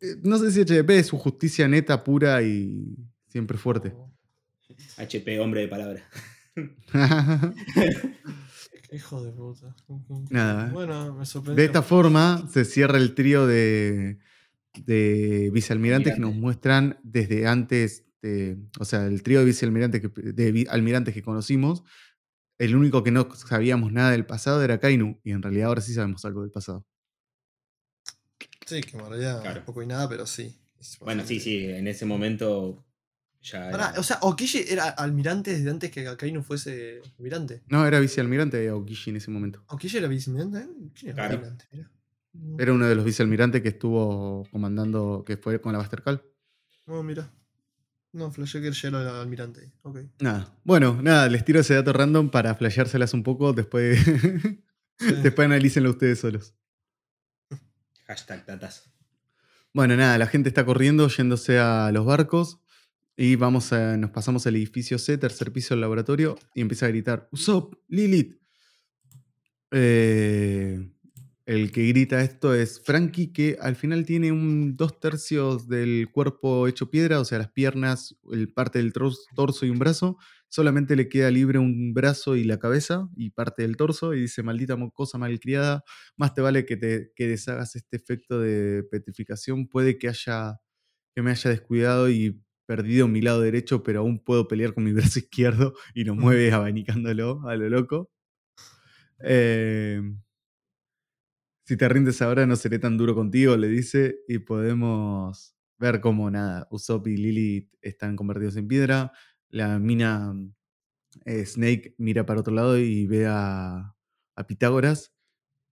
[0.00, 2.96] Eh, No sé si HDP es su justicia neta, pura y
[3.28, 3.94] siempre fuerte.
[4.96, 6.02] HP, hombre de palabra.
[8.96, 9.74] Hijo de puta.
[10.30, 10.70] Nada.
[10.72, 11.60] Bueno, me sorprendió.
[11.60, 14.18] De esta forma se cierra el trío de,
[14.86, 20.08] de vicealmirantes que nos muestran desde antes, de- o sea, el trío de vicealmirantes que,
[20.08, 21.82] de almirantes que conocimos.
[22.58, 25.92] El único que no sabíamos nada del pasado era Kainu, y en realidad ahora sí
[25.92, 26.86] sabemos algo del pasado.
[28.64, 29.64] Sí, que en realidad Claro.
[29.66, 30.56] poco y nada, pero sí.
[31.00, 32.85] Bueno, sí, sí, en ese momento
[33.50, 33.70] ya.
[33.70, 37.62] Pará, era- o sea, Okishi era almirante desde antes que Akainu fuese almirante.
[37.68, 39.62] No, era vicealmirante de Aokishi en ese momento.
[39.68, 40.66] ¿Okishi era vicealmirante?
[40.94, 41.34] ¿Quién era Claro.
[41.34, 41.64] almirante?
[41.72, 41.90] Mirá.
[42.34, 46.22] No, Era uno de los vicealmirantes que estuvo comandando, que fue con la Bastercal.
[46.86, 47.30] No, mira.
[48.12, 49.72] No, flashé que ya era almirante.
[49.82, 49.98] Ok.
[50.20, 50.54] Nada.
[50.64, 53.52] Bueno, nada, les tiro ese dato random para flasheárselas un poco.
[53.52, 53.98] Después,
[55.22, 56.54] después analícenlo ustedes solos.
[58.06, 58.90] Hashtag datas.
[59.74, 62.60] Bueno, nada, la gente está corriendo, yéndose a los barcos.
[63.16, 66.90] Y vamos a, nos pasamos al edificio C, tercer piso del laboratorio, y empieza a
[66.90, 68.38] gritar, Usopp, Lilith.
[69.70, 70.90] Eh,
[71.46, 76.66] el que grita esto es Frankie, que al final tiene un dos tercios del cuerpo
[76.66, 80.18] hecho piedra, o sea, las piernas, el parte del torso y un brazo.
[80.48, 84.12] Solamente le queda libre un brazo y la cabeza y parte del torso.
[84.12, 85.84] Y dice, maldita cosa malcriada,
[86.16, 89.68] más te vale que, te, que deshagas este efecto de petrificación.
[89.68, 90.58] Puede que, haya,
[91.14, 94.92] que me haya descuidado y perdido mi lado derecho, pero aún puedo pelear con mi
[94.94, 98.10] brazo izquierdo y nos mueve abanicándolo a lo loco.
[99.20, 100.02] Eh,
[101.64, 106.30] si te rindes ahora no seré tan duro contigo, le dice, y podemos ver cómo
[106.30, 109.12] nada, Usopp y Lily están convertidos en piedra.
[109.48, 110.34] La mina
[111.24, 113.92] eh, Snake mira para otro lado y ve a,
[114.46, 115.14] Pitágoras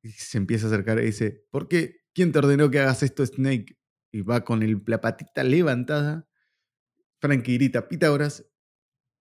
[0.03, 2.01] y se empieza a acercar y dice, ¿por qué?
[2.15, 3.77] ¿Quién te ordenó que hagas esto, Snake?
[4.11, 6.27] Y va con el, la patita levantada.
[7.25, 8.45] Frankie grita Pitágoras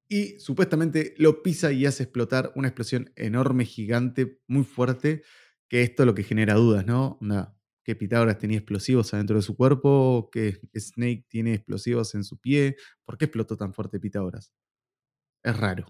[0.09, 5.23] y supuestamente lo pisa y hace explotar una explosión enorme, gigante, muy fuerte
[5.69, 7.17] que esto es lo que genera dudas, ¿no?
[7.81, 12.75] que Pitágoras tenía explosivos adentro de su cuerpo, que Snake tiene explosivos en su pie.
[13.05, 14.53] ¿Por qué explotó tan fuerte Pitágoras?
[15.41, 15.85] Es raro.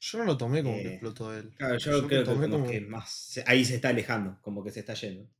[0.00, 1.54] Yo no lo tomé como que eh, explotó él.
[1.56, 5.30] Claro, yo, creo que, más, ahí se está alejando, como que se está yendo.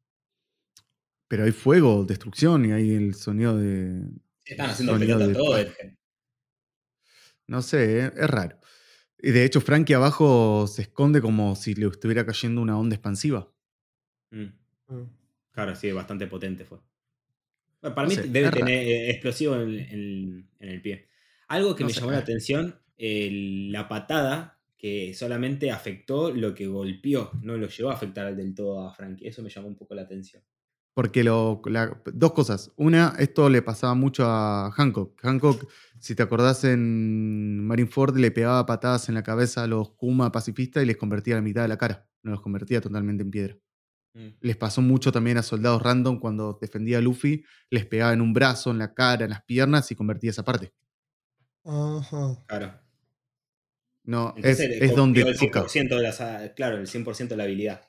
[1.27, 4.09] Pero hay fuego, destrucción y hay el sonido de.
[4.47, 5.57] Están haciendo pelota todo.
[7.49, 8.59] No sé, eh, es raro.
[9.19, 13.53] Y de hecho, Frankie abajo se esconde como si le estuviera cayendo una onda expansiva.
[14.31, 14.47] Mm.
[14.89, 15.11] Mm.
[15.53, 16.79] Claro, sí, bastante potente fue.
[17.81, 21.09] para mí debe tener eh, explosivo en, el pie.
[21.49, 27.57] Algo que me llamó la atención, la patada que solamente afectó lo que golpeó, no
[27.57, 29.27] lo llevó a afectar del todo a Frankie.
[29.27, 30.43] Eso me llamó un poco la atención.
[30.97, 31.61] Porque lo,
[32.07, 32.73] dos cosas.
[32.77, 35.21] Una, esto le pasaba mucho a Hancock.
[35.23, 40.33] Hancock, si te acordás en Marineford, le pegaba patadas en la cabeza a los Kuma
[40.33, 42.09] pacifistas y les convertía la mitad de la cara.
[42.23, 43.59] No los convertía totalmente en piedra.
[44.15, 44.29] Mm.
[44.41, 48.33] Les pasó mucho también a soldados random cuando defendía a Luffy, les pegaba en un
[48.33, 50.73] brazo, en la cara, en las piernas y convertía esa parte.
[51.63, 52.43] Ajá.
[52.47, 52.73] Claro.
[54.05, 57.87] No, es, donde el 100% de la, claro, el 100% de la habilidad.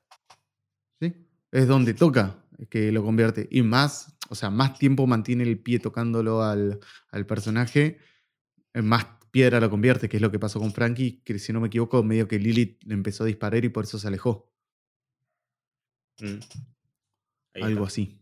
[1.00, 1.14] Sí,
[1.54, 3.48] es donde toca que lo convierte.
[3.52, 6.80] Y más, o sea, más tiempo mantiene el pie tocándolo al,
[7.28, 8.00] personaje,
[8.74, 11.60] eh, más piedra lo convierte, que es lo que pasó con Frankie, que si no
[11.60, 14.52] me equivoco, medio que Lilith le empezó a disparar y por eso se alejó.
[16.20, 16.40] Mm.
[17.62, 18.20] Algo así.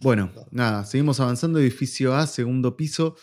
[0.00, 1.58] Bueno, nada, seguimos avanzando.
[1.58, 3.16] Edificio A, segundo piso.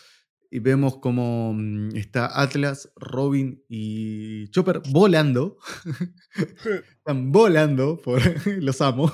[0.50, 5.58] Y vemos cómo mm, está Atlas, Robin y Chopper volando.
[6.98, 8.20] Están volando, por,
[8.62, 9.12] los amo.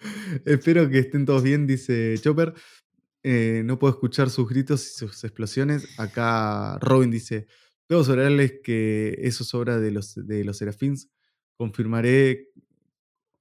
[0.44, 2.54] Espero que estén todos bien, dice Chopper.
[3.22, 5.98] Eh, no puedo escuchar sus gritos y sus explosiones.
[5.98, 7.46] Acá Robin dice:
[7.88, 11.10] Debo asegurarles que eso es obra de los, de los Serafins.
[11.56, 12.48] Confirmaré.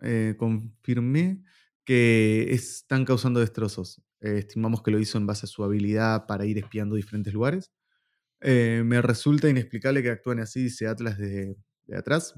[0.01, 1.43] Eh, confirmé
[1.85, 4.01] que están causando destrozos.
[4.21, 7.71] Eh, estimamos que lo hizo en base a su habilidad para ir espiando diferentes lugares.
[8.41, 12.33] me resulta inexplicable que actúen así, dice Atlas de, de atrás.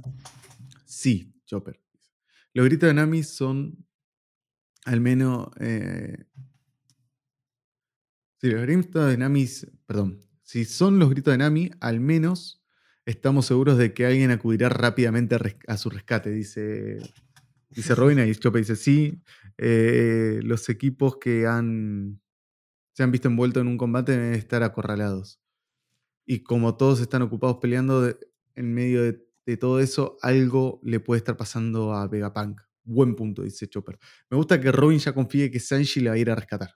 [0.86, 1.80] Sí, Chopper.
[2.54, 3.78] Los gritos de Nami son
[4.86, 5.50] al menos.
[5.60, 6.26] Eh,
[8.40, 9.48] si los gritos de Nami.
[9.86, 10.26] Perdón.
[10.44, 12.64] Si son los gritos de Nami, al menos
[13.06, 16.98] estamos seguros de que alguien acudirá rápidamente a, su rescate, dice,
[17.70, 18.20] dice Robin.
[18.20, 19.22] Y Chope dice: Sí,
[19.58, 22.22] eh, los equipos que han,
[22.94, 25.40] se han visto envueltos en un combate deben estar acorralados.
[26.26, 28.18] Y como todos están ocupados peleando
[28.56, 32.62] en medio de, de, todo eso, algo le puede estar pasando a Vegapunk.
[32.84, 33.98] Buen punto, dice Chopper.
[34.30, 36.76] Me gusta que Robin ya confíe que Sanji le va a ir a rescatar.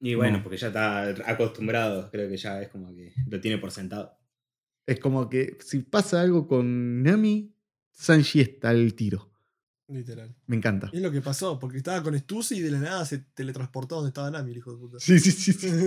[0.00, 3.70] Y bueno, porque ya está acostumbrado, creo que ya es como que lo tiene por
[3.70, 4.16] sentado.
[4.86, 7.54] Es como que si pasa algo con Nami,
[7.92, 9.30] Sanji está al tiro.
[9.88, 10.36] Literal.
[10.46, 10.90] Me encanta.
[10.92, 14.08] es lo que pasó, porque estaba con Stussy y de la nada se teletransportó donde
[14.08, 15.00] estaba Nami, el hijo de puta.
[15.00, 15.52] Sí, sí, sí.
[15.52, 15.68] sí.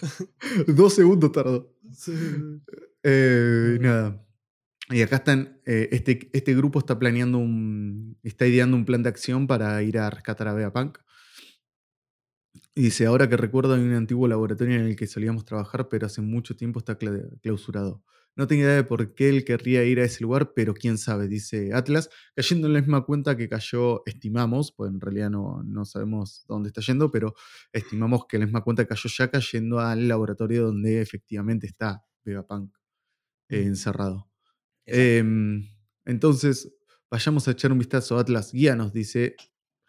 [0.66, 1.74] Dos segundos tardó.
[1.92, 2.12] Sí.
[3.02, 4.25] Eh, nada.
[4.88, 9.08] Y acá están, eh, este, este grupo está planeando un, está ideando un plan de
[9.08, 10.98] acción para ir a rescatar a Vegapunk.
[12.74, 16.06] Y dice, ahora que recuerdo hay un antiguo laboratorio en el que solíamos trabajar, pero
[16.06, 16.96] hace mucho tiempo está
[17.42, 18.04] clausurado.
[18.36, 21.26] No tengo idea de por qué él querría ir a ese lugar, pero quién sabe,
[21.26, 25.86] dice Atlas, cayendo en la misma cuenta que cayó, estimamos, pues en realidad no, no
[25.86, 27.34] sabemos dónde está yendo, pero
[27.72, 32.76] estimamos que la misma cuenta cayó ya cayendo al laboratorio donde efectivamente está Vegapunk
[33.48, 34.28] eh, encerrado.
[34.86, 35.68] Em,
[36.04, 36.72] entonces,
[37.10, 38.52] vayamos a echar un vistazo a Atlas.
[38.52, 39.36] Guíanos, dice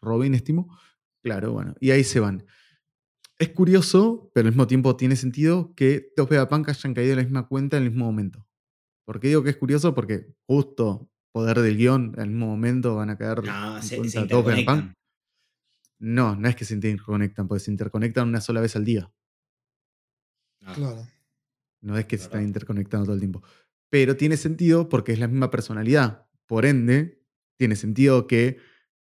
[0.02, 0.76] Robin, estimo.
[1.24, 1.76] Claro, bueno.
[1.80, 2.46] Y ahí se van.
[3.40, 7.24] Es curioso, pero al mismo tiempo tiene sentido que dos Vegapunk hayan caído en la
[7.24, 8.48] misma cuenta en el mismo momento.
[9.06, 9.94] ¿Por qué digo que es curioso?
[9.94, 13.98] Porque justo poder del guion, en el mismo momento van a caer No, en se,
[13.98, 14.50] cuenta se dos Vegapunk.
[14.50, 14.94] interconectan.
[16.00, 19.12] No, no es que se interconectan, porque se interconectan una sola vez al día.
[20.64, 21.06] Ah, Claro.
[21.82, 23.44] No es que se están interconectando todo el tiempo.
[23.90, 26.28] Pero tiene sentido porque es la misma personalidad.
[26.46, 27.24] Por ende,
[27.58, 28.58] tiene sentido que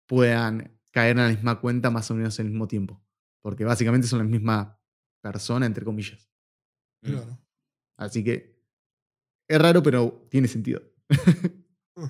[0.08, 3.04] puedan caer en la misma cuenta más o menos al mismo tiempo.
[3.42, 4.80] Porque básicamente son la misma
[5.22, 6.30] persona, entre comillas.
[7.02, 7.12] mm.
[7.12, 7.40] Claro.
[7.98, 8.60] Así que
[9.48, 10.82] es raro, pero tiene sentido.
[11.96, 12.06] Mm.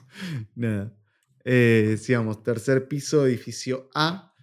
[0.55, 0.97] Nada.
[1.43, 2.43] Eh, sigamos.
[2.43, 4.33] Tercer piso, edificio A.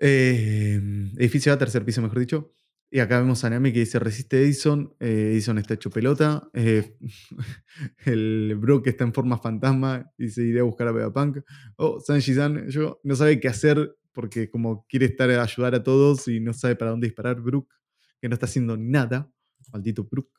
[0.00, 0.80] Eh,
[1.16, 2.54] edificio A, tercer piso, mejor dicho.
[2.96, 4.96] Y acá vemos a Nami que dice resiste Edison.
[5.00, 6.48] Eh, Edison está hecho pelota.
[6.54, 6.96] Eh,
[8.06, 11.40] el Brook está en forma fantasma y se irá a buscar a Vegapunk.
[11.76, 16.26] Oh, Sanji-san, yo no sabe qué hacer porque como quiere estar a ayudar a todos
[16.28, 17.68] y no sabe para dónde disparar Brook,
[18.18, 19.30] que no está haciendo nada.
[19.74, 20.30] Maldito Brook.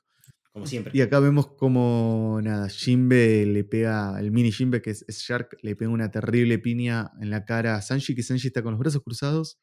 [0.52, 0.92] Como siempre.
[0.96, 5.60] Y acá vemos como, nada, Jimbe le pega, el mini Jimbe, que es, es Shark,
[5.62, 8.80] le pega una terrible piña en la cara a Sanji, que Sanji está con los
[8.80, 9.60] brazos cruzados,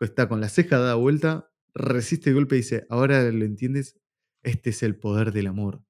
[0.00, 3.96] está con la ceja dada vuelta, resiste el golpe y dice, ahora lo entiendes,
[4.42, 5.82] este es el poder del amor.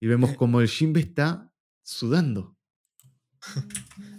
[0.00, 0.36] Y vemos Eh.
[0.38, 2.56] como el Jimbe está sudando.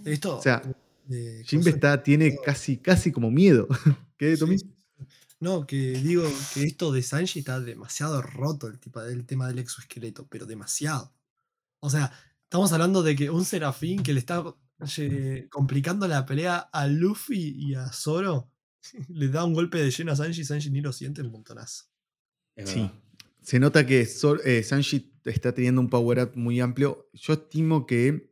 [0.06, 0.38] Esto.
[0.38, 0.62] O sea,
[1.06, 3.68] de Jimbe está, tiene casi, casi como miedo.
[4.18, 4.58] ¿Qué, Tommy?
[4.58, 4.82] Sí, sí.
[5.42, 9.58] No, que digo que esto de Sanji está demasiado roto el, tipo, el tema del
[9.58, 11.16] exoesqueleto, pero demasiado.
[11.80, 12.12] O sea,
[12.44, 14.44] estamos hablando de que un serafín que le está
[14.98, 18.52] eh, complicando la pelea a Luffy y a Zoro
[19.10, 21.86] le da un golpe de lleno a Sanji y Sanji ni lo siente un montonazo.
[22.66, 22.90] Sí.
[23.42, 24.02] Se nota que
[24.46, 27.10] eh, Sanji está teniendo un power up muy amplio.
[27.14, 28.32] Yo estimo que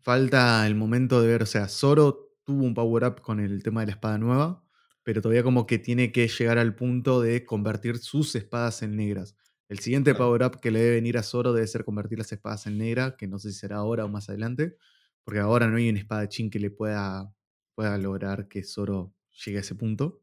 [0.00, 3.80] falta el momento de ver, o sea, Zoro tuvo un power up con el tema
[3.80, 4.64] de la espada nueva,
[5.02, 9.36] pero todavía como que tiene que llegar al punto de convertir sus espadas en negras.
[9.68, 10.26] El siguiente Claro.
[10.26, 13.16] power up que le debe venir a Zoro debe ser convertir las espadas en negra,
[13.18, 14.76] que no sé si será ahora o más adelante,
[15.24, 17.34] porque ahora no hay un espadachín que le pueda,
[17.74, 20.22] pueda lograr que Zoro llegue a ese punto.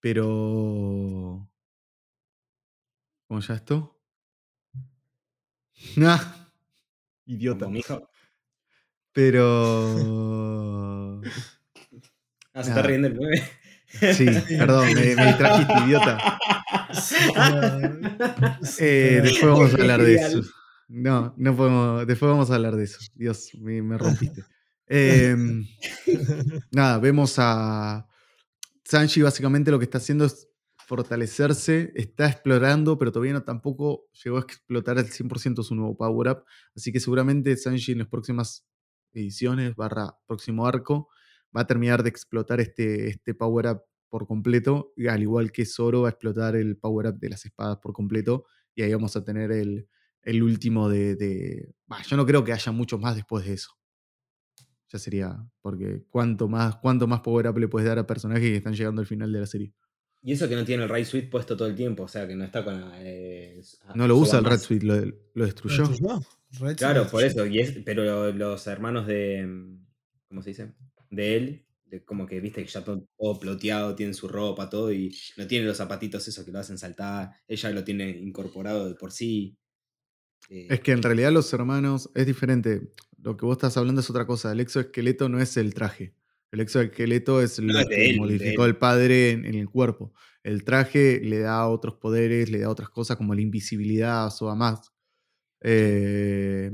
[0.00, 1.48] Pero...
[3.28, 4.00] ¿Cómo ya esto?
[6.02, 6.48] Ah,
[7.26, 7.68] idiota.
[7.70, 8.08] Hijo.
[9.12, 9.92] Pero.
[12.58, 13.42] Ah, se está riendo el 9.
[14.14, 16.38] Sí, perdón, me, me distrajiste, idiota.
[18.78, 20.40] Eh, después vamos a hablar de eso.
[20.88, 22.06] No, no podemos.
[22.06, 22.98] Después vamos a hablar de eso.
[23.14, 24.42] Dios, me, me rompiste.
[24.86, 25.66] Em,
[26.70, 28.06] nada, vemos a
[28.88, 30.48] Sanji básicamente lo que está haciendo es
[30.86, 36.28] fortalecerse, está explorando, pero todavía no tampoco llegó a explotar al 100% su nuevo power
[36.30, 36.44] up,
[36.76, 38.64] así que seguramente Sanji en las próximas
[39.12, 41.08] ediciones, barra próximo arco,
[41.56, 46.02] va a terminar de explotar este, este power up por completo, al igual que Zoro
[46.02, 48.44] va a explotar el power up de las espadas por completo,
[48.76, 49.88] y ahí vamos a tener el,
[50.22, 51.16] el último de...
[51.16, 51.74] de-
[52.06, 53.75] yo no creo que haya mucho más después de eso
[54.88, 55.36] ya sería.
[55.62, 59.00] Porque cuánto más, cuánto más power up le puedes dar a personajes que están llegando
[59.00, 59.72] al final de la serie.
[60.22, 62.34] Y eso que no tiene el Ray Suite puesto todo el tiempo, o sea que
[62.34, 62.96] no está con la.
[63.00, 63.60] eh,
[63.94, 64.58] No lo usa el Red.
[64.58, 64.96] Suite, lo,
[65.34, 65.84] lo destruyó.
[66.58, 67.44] Red Claro, Suit por destruyó.
[67.44, 67.46] eso.
[67.46, 69.46] Y es, pero los hermanos de.
[69.46, 69.86] mm,
[70.28, 70.74] ¿Cómo se dice?
[71.10, 74.92] De él, de como que viste que ya todo, todo ploteado, tienen su ropa, todo,
[74.92, 77.30] y no tiene los zapatitos esos que lo hacen saltar.
[77.46, 79.56] Ella lo tiene incorporado de por sí.
[80.48, 82.92] Eh, Es que en realidad los hermanos es diferente.
[83.18, 84.52] Lo que vos estás hablando es otra cosa.
[84.52, 86.14] El exoesqueleto no es el traje.
[86.52, 90.12] El exoesqueleto es lo que él, modificó el padre en, en el cuerpo.
[90.42, 94.92] El traje le da otros poderes, le da otras cosas como la invisibilidad o más.
[95.60, 96.70] Eh,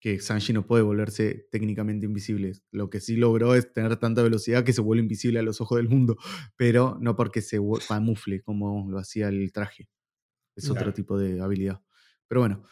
[0.00, 2.52] que Sanji no puede volverse técnicamente invisible.
[2.70, 5.76] Lo que sí logró es tener tanta velocidad que se vuelve invisible a los ojos
[5.76, 6.16] del mundo,
[6.56, 9.88] pero no porque se camufle como lo hacía el traje.
[10.56, 11.80] Es otro tipo de habilidad.
[12.28, 12.64] Pero bueno,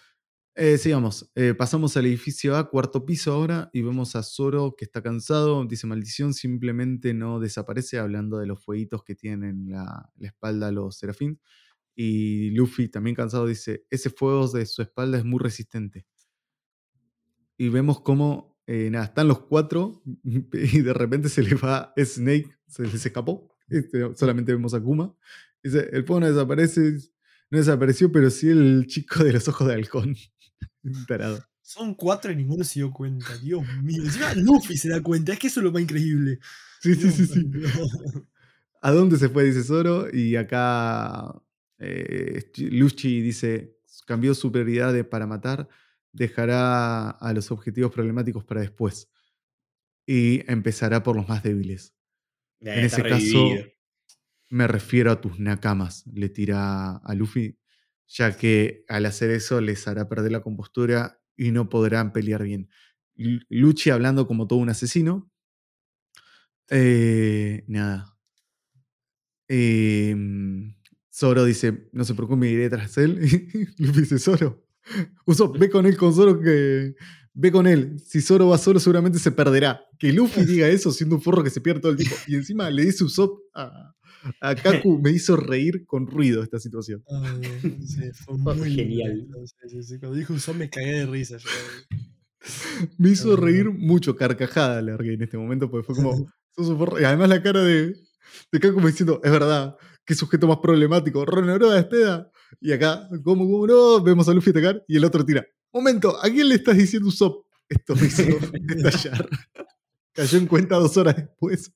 [0.58, 1.30] eh, sigamos.
[1.36, 5.64] Eh, pasamos al edificio A, cuarto piso ahora, y vemos a Zoro que está cansado.
[5.64, 10.72] Dice maldición, simplemente no desaparece, hablando de los fueguitos que tienen en la, la espalda
[10.72, 11.40] los serafín.
[11.94, 16.06] Y Luffy, también cansado, dice: Ese fuego de su espalda es muy resistente.
[17.56, 22.50] Y vemos cómo eh, nada, están los cuatro, y de repente se le va Snake,
[22.66, 23.54] se les escapó.
[23.68, 25.14] Este, solamente vemos a Kuma.
[25.62, 26.98] Dice: El fuego no desaparece,
[27.50, 30.16] no desapareció, pero sí el chico de los ojos de halcón.
[31.06, 31.44] Tarado.
[31.60, 33.36] Son cuatro y ninguno se dio cuenta.
[33.38, 34.02] Dios mío.
[34.02, 35.32] Encima Luffy se da cuenta.
[35.32, 36.38] Es que eso es lo más increíble.
[36.80, 37.50] Sí, sí, Dios sí, sí.
[38.80, 39.44] ¿A dónde se fue?
[39.44, 40.08] Dice Zoro.
[40.12, 41.34] Y acá
[41.78, 43.76] eh, Luchi dice,
[44.06, 45.68] cambió su prioridad de para matar,
[46.12, 49.10] dejará a los objetivos problemáticos para después.
[50.06, 51.94] Y empezará por los más débiles.
[52.60, 53.50] En ese caso,
[54.48, 57.58] me refiero a tus nakamas, le tira a Luffy,
[58.08, 62.68] ya que al hacer eso les hará perder la compostura y no podrán pelear bien.
[63.14, 65.30] Lu- Lucci hablando como todo un asesino.
[66.70, 68.16] Eh, nada.
[69.48, 70.74] Em,
[71.12, 73.18] Zoro dice, no se preocupe, iré tras él.
[73.78, 74.64] Luffy dice, Zoro,
[75.26, 76.94] Usopp, ve con él, con Zoro que...
[77.40, 78.00] Ve con él.
[78.04, 79.80] Si Zoro va solo, seguramente se perderá.
[79.98, 82.16] Que Luffy diga eso siendo un forro que se pierde todo el tiempo.
[82.26, 83.94] Y encima le dice Usopp a,
[84.40, 87.02] a Kaku, me hizo reír con ruido esta situación.
[87.10, 89.18] Ay, sí, fue muy genial.
[89.18, 89.98] lindo, sí, sí, sí.
[89.98, 91.36] Cuando dijo Usopp me cagué de risa.
[91.38, 91.48] yo.
[92.98, 93.36] Me hizo Ah.
[93.36, 96.12] reír mucho, carcajada largué en este momento, porque fue como.
[97.00, 97.94] Y además la cara de,
[98.50, 102.32] de Kaku me diciendo, es verdad, qué sujeto más problemático, Ronoro despeda.
[102.60, 105.46] Y acá, como, como no, vemos a Luffy atacar y el otro tira.
[105.72, 107.46] Momento, ¿a quién le estás diciendo Usopp?
[107.68, 108.22] Esto me hizo
[108.76, 109.28] estallar.
[110.12, 111.72] Cayó en cuenta dos horas después.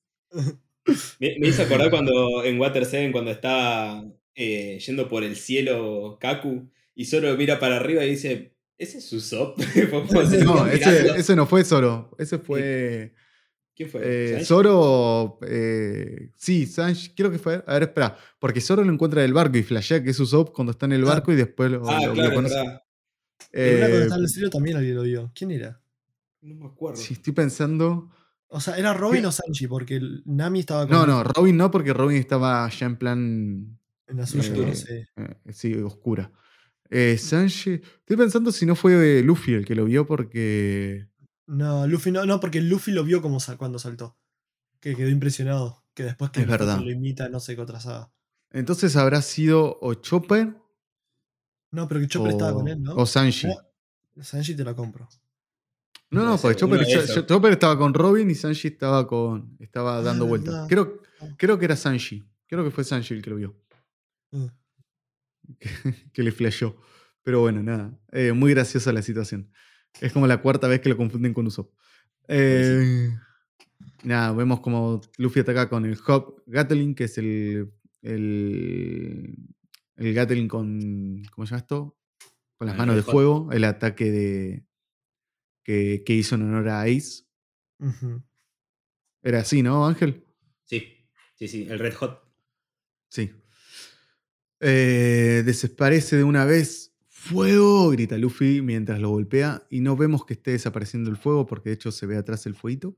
[1.20, 4.03] Me, me hizo acordar cuando en Water 7, cuando está
[4.35, 9.12] eh, yendo por el cielo Kaku, y Zoro mira para arriba y dice, ¿ese es
[9.12, 9.59] Usopp?
[10.45, 12.11] No, ese, no fue Zoro.
[12.18, 13.14] Ese fue.
[13.74, 14.01] ¿Quién fue?
[14.05, 14.45] Eh,
[15.49, 17.62] eh, sí, Sanji, creo que fue.
[17.66, 18.16] A ver, espera.
[18.39, 21.03] Porque Zoro lo encuentra del barco y flashea que es Usopp cuando está en el
[21.05, 21.07] Ah.
[21.07, 22.55] barco y después lo, Ah, lo- lo claro, es conoce.
[22.59, 22.76] En cuando
[23.53, 25.33] Eh, estaba en el cielo también alguien lo vio.
[25.35, 25.80] ¿Quién era?
[26.43, 26.97] No me acuerdo.
[27.01, 28.11] sí, estoy pensando.
[28.55, 29.26] O sea, ¿era Robin ¿Qué?
[29.28, 29.66] o Sanji?
[29.66, 33.78] Porque el Nami estaba con No, no, Robin no, porque Robin estaba ya en plan.
[34.07, 35.09] en la suya, eh, no sé.
[35.16, 36.30] eh, sí, oscura.
[36.90, 37.72] Eh, Sanji.
[37.72, 41.09] Estoy pensando si no fue Luffy el que lo vio porque.
[41.46, 44.18] No, Luffy no, no, porque Luffy lo vio como sal- cuando saltó.
[44.80, 45.82] Que quedó impresionado.
[45.94, 46.78] Que después que Es verdad.
[46.80, 48.12] lo imita, no sé qué otra saga.
[48.50, 50.55] Entonces habrá sido o Chopper
[51.70, 52.94] No, pero que Chopper estaba con o, él, ¿no?
[52.96, 53.46] o Sanji.
[54.14, 55.09] No, Sanji te la compro.
[56.13, 56.53] No, no, uno
[57.27, 59.57] Chopper, estaba con Robin y Sanji estaba con.
[59.59, 60.69] Estaba Ah, dando vueltas.
[60.69, 61.29] Creo, Ah.
[61.39, 62.23] creo que era Sanji.
[62.47, 63.57] Creo que fue Sanji el que lo vio.
[64.31, 64.47] Mm.
[65.59, 65.69] Que,
[66.13, 66.77] que le flashó.
[67.23, 67.99] Pero bueno, nada.
[68.13, 69.51] eh, muy graciosa la situación.
[70.01, 71.73] Es como la cuarta vez que lo confunden con Usopp.
[72.29, 73.11] Eh,
[74.05, 77.73] nada, vemos como Luffy ataca con el Hop Gatling, que es el.
[78.03, 79.37] El,
[79.97, 81.23] el Gatling con.
[81.35, 81.97] ¿Cómo se llama esto?
[82.57, 83.49] Con las El manos de fuego.
[83.53, 84.65] El ataque de.
[85.63, 87.25] Que, que hizo en honor a Ace.
[89.23, 90.25] Era así, ¿no, Ángel?
[90.65, 92.23] Sí, sí, sí, el Red Hot.
[93.09, 93.31] Sí.
[94.61, 96.89] Eh, desaparece de una vez.
[97.09, 97.91] ¡Fuego!
[97.91, 99.67] grita Luffy mientras lo golpea.
[99.71, 102.55] Y no vemos que esté desapareciendo el fuego porque de hecho se ve atrás el
[102.55, 102.97] fueguito.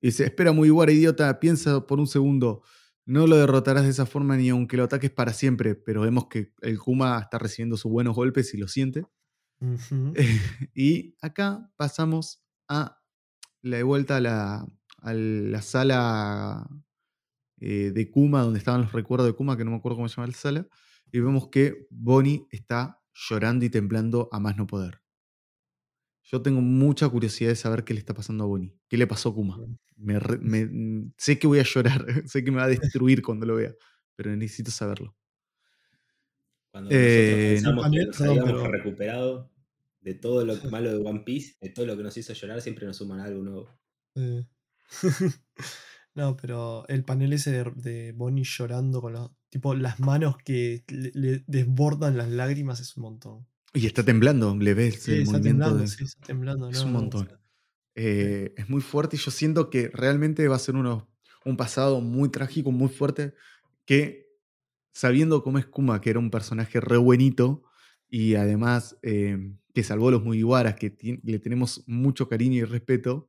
[0.00, 1.40] Y dice: Espera, muy guara, idiota.
[1.40, 2.62] Piensa por un segundo.
[3.06, 5.74] No lo derrotarás de esa forma ni aunque lo ataques para siempre.
[5.74, 9.06] Pero vemos que el Kuma está recibiendo sus buenos golpes y lo siente.
[10.74, 13.00] Y acá pasamos a
[13.62, 14.66] la de vuelta a la,
[14.98, 16.68] a la sala
[17.60, 20.16] eh, de Kuma, donde estaban los recuerdos de Kuma, que no me acuerdo cómo se
[20.16, 20.68] llama la sala,
[21.12, 25.02] y vemos que Bonnie está llorando y temblando a más no poder.
[26.22, 28.74] Yo tengo mucha curiosidad de saber qué le está pasando a Bonnie.
[28.88, 29.58] ¿Qué le pasó a Kuma?
[29.96, 33.56] Me- mm, sé que voy a llorar, sé que me va a destruir cuando lo
[33.56, 33.74] vea,
[34.16, 35.14] pero necesito saberlo.
[36.70, 39.50] Cuando Eh, nosotros pensamos que nos habíamos pero- recuperado
[40.00, 42.86] de todo lo malo de One Piece, de todo lo que nos hizo llorar, siempre
[42.86, 43.70] nos suman algo nuevo.
[44.14, 44.44] Eh.
[46.14, 50.84] no, pero el panel ese de, de Bonnie llorando con los, tipo, las manos que
[50.88, 53.46] le, le desbordan las lágrimas es un montón.
[53.72, 55.88] Y está temblando, le ves Sí, el está movimiento temblando, de...
[55.88, 56.70] sí, está temblando.
[56.70, 57.28] Es no, un no, montón.
[57.94, 61.08] Eh, es muy fuerte y yo siento que realmente va a ser uno,
[61.44, 63.34] un pasado muy trágico, muy fuerte,
[63.84, 64.29] que
[64.92, 67.62] sabiendo cómo es Kuma, que era un personaje re buenito
[68.08, 73.28] y además eh, que salvó a los Mugiwaras, que le tenemos mucho cariño y respeto,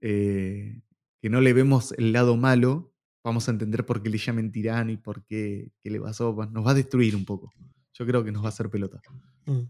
[0.00, 0.82] eh,
[1.20, 4.92] que no le vemos el lado malo, vamos a entender por qué le llaman tirano
[4.92, 7.52] y por qué, qué le pasó, nos va a destruir un poco.
[7.92, 9.00] Yo creo que nos va a hacer pelota.
[9.46, 9.62] mm.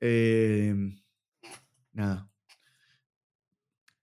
[0.00, 0.74] Eh,
[1.92, 2.30] nada.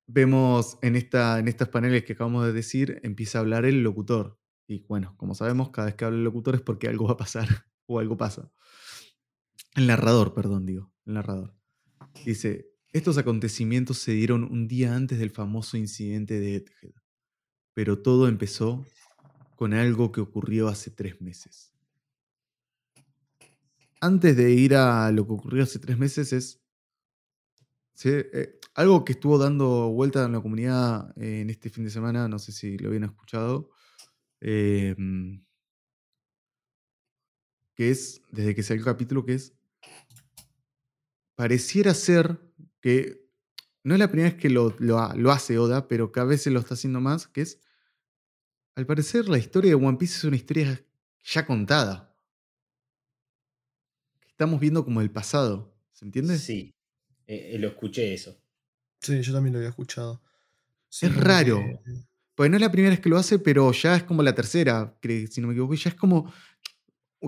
[0.08, 4.41] Vemos en, esta, en estos paneles que acabamos de decir, empieza a hablar el locutor.
[4.72, 7.18] Y bueno, como sabemos, cada vez que habla el locutor es porque algo va a
[7.18, 7.46] pasar
[7.88, 8.50] o algo pasa.
[9.76, 10.94] El narrador, perdón, digo.
[11.06, 11.54] El narrador.
[12.24, 16.94] Dice, estos acontecimientos se dieron un día antes del famoso incidente de Edgehead.
[17.74, 18.86] Pero todo empezó
[19.58, 21.74] con algo que ocurrió hace tres meses.
[24.00, 26.62] Antes de ir a lo que ocurrió hace tres meses es
[27.94, 31.92] Sí, eh, algo que estuvo dando vuelta en la comunidad eh, en este fin de
[31.92, 33.70] semana, no sé si lo habían escuchado,
[34.42, 35.38] eh, mm,
[37.76, 39.54] que es, desde que salió el capítulo, que es,
[41.36, 42.40] pareciera ser
[42.82, 43.22] que,
[43.84, 46.24] no es la primera vez que lo, lo ha- lo hace Oda, pero que a
[46.26, 47.60] veces lo está haciendo más, que es
[48.76, 50.84] al parecer la historia de One Piece es una historia
[51.24, 52.16] ya contada.
[54.28, 56.38] Estamos viendo como el pasado, ¿se entiende?
[56.38, 56.74] Sí,
[57.28, 58.38] eh, eh, lo escuché eso.
[59.00, 60.22] Sí, yo también lo había escuchado.
[60.90, 61.58] Sí, Es raro.
[61.84, 61.92] que-
[62.42, 64.98] Pues no es la primera vez que lo hace, pero ya es como la tercera,
[65.30, 65.76] si no me equivoco.
[65.76, 66.24] Ya es como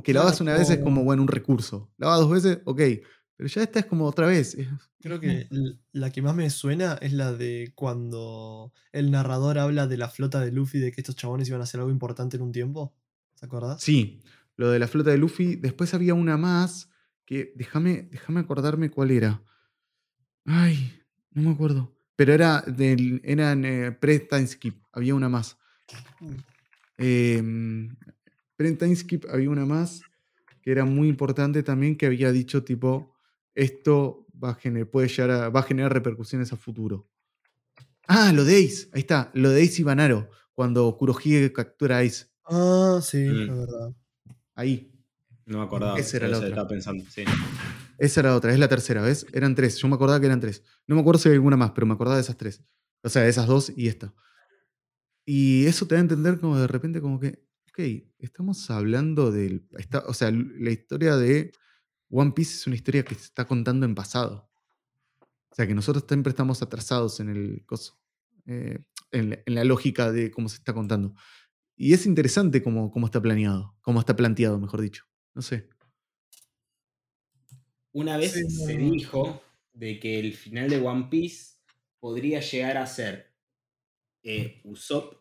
[0.03, 1.91] que la Claro, hagas una vez es como- bueno, un recurso.
[1.99, 2.81] La hagas dos veces, ok.
[3.35, 4.57] Pero ya esta es como otra vez.
[5.01, 5.47] Creo que
[5.91, 10.39] la que más me suena es la de cuando el narrador habla de la flota
[10.39, 12.95] de Luffy, de que estos chabones iban a hacer algo importante en un tiempo.
[13.39, 13.83] ¿Te acordás?
[13.83, 14.19] Sí,
[14.55, 15.57] lo de la flota de Luffy.
[15.57, 16.89] Después había una más
[17.23, 19.43] que déjame, déjame acordarme cuál era.
[20.45, 20.91] Ay,
[21.33, 21.95] no me acuerdo.
[22.15, 24.82] Pero era del, eran eh, pre-time skip.
[24.93, 25.57] Había una más.
[26.21, 26.33] Mm.
[26.97, 27.95] Em,
[28.55, 30.01] pre-time skip había una más
[30.61, 33.13] que era muy importante también que había dicho tipo
[33.55, 37.09] esto va a generar, puede llegar a, va a generar repercusiones a futuro.
[38.07, 38.89] Ah, lo de Ace.
[38.93, 39.31] Ahí está.
[39.33, 40.29] Lo de Ace y Banaro.
[40.53, 42.25] Cuando Kurohige captura a Ace.
[42.45, 43.41] Ah, sí, Mm.
[43.41, 43.93] es verdad.
[44.55, 44.91] Ahí.
[45.45, 45.97] No me acordaba.
[45.99, 46.49] Esa era pero la otra.
[46.49, 47.23] Estaba pensando, sí.
[47.97, 49.25] Esa era otra, es la tercera, ¿ves?
[49.33, 49.77] Eran tres.
[49.77, 50.63] Yo me acordaba que eran tres.
[50.87, 52.61] No me acuerdo si hay alguna más, pero me acordaba de esas tres.
[53.03, 54.13] O sea, de esas dos y esta.
[55.25, 57.79] Y eso te da a entender como de repente como que, ok,
[58.19, 59.67] estamos hablando del...
[59.77, 61.51] está- o sea, la historia de
[62.09, 64.49] One Piece es una historia que se está contando en pasado.
[65.51, 67.99] O sea, que nosotros siempre estamos atrasados en el coso.
[68.45, 68.79] eh,
[69.11, 71.13] en, la- en la lógica de cómo se está contando.
[71.75, 75.05] Y es interesante cómo, cómo está planeado, cómo está planteado, mejor dicho.
[75.35, 75.69] No sé.
[77.91, 78.91] Una vez Sí, se no.
[78.91, 79.41] dijo
[79.73, 81.55] de que el final de One Piece
[81.99, 83.32] podría llegar a ser
[84.23, 85.15] eh, Usopp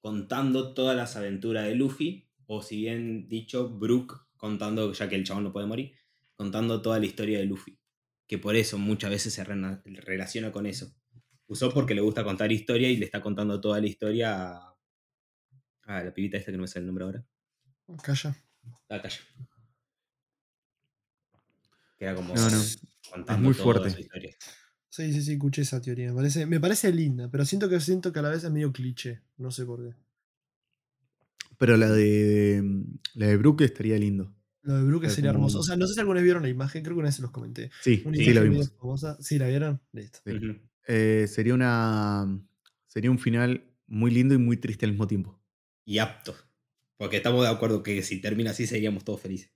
[0.00, 5.24] contando todas las aventuras de Luffy, o si bien dicho, Brook contando, ya que el
[5.24, 5.94] chabón no puede morir,
[6.34, 7.78] contando toda la historia de Luffy.
[8.26, 10.94] Que por eso muchas veces se relaciona con eso.
[11.46, 14.76] Usopp porque le gusta contar historia y le está contando toda la historia a,
[15.84, 17.26] a la pibita esta que no me sale el nombre ahora.
[18.02, 18.34] Calla.
[18.88, 19.18] La calla.
[21.98, 22.62] Que era como No, no.
[23.10, 23.90] contando muy toda fuerte.
[23.90, 24.34] su historia.
[24.94, 26.10] Sí, sí, sí, escuché esa teoría.
[26.10, 28.72] Me parece, me parece linda, pero siento que siento que a la vez es medio
[28.72, 29.22] cliché.
[29.36, 29.96] No sé por qué.
[31.58, 32.62] Pero la de
[33.14, 34.32] la de Brooke estaría lindo.
[34.62, 35.58] Lo de Brooke sería como hermoso.
[35.58, 37.22] O sea, no sé si alguna vez vieron la imagen, creo que una vez se
[37.22, 37.72] los comenté.
[37.82, 38.72] Sí, Una sí, imagen la medio vimos.
[38.78, 39.16] famosa.
[39.20, 39.80] ¿Sí la vieron?
[39.90, 40.20] Listo.
[40.24, 40.32] Sí.
[40.86, 42.40] Eh, sería una
[42.86, 45.42] sería un final muy lindo y muy triste al mismo tiempo.
[45.84, 46.36] Y apto.
[46.96, 49.50] Porque estamos de acuerdo que si termina así seríamos todos felices.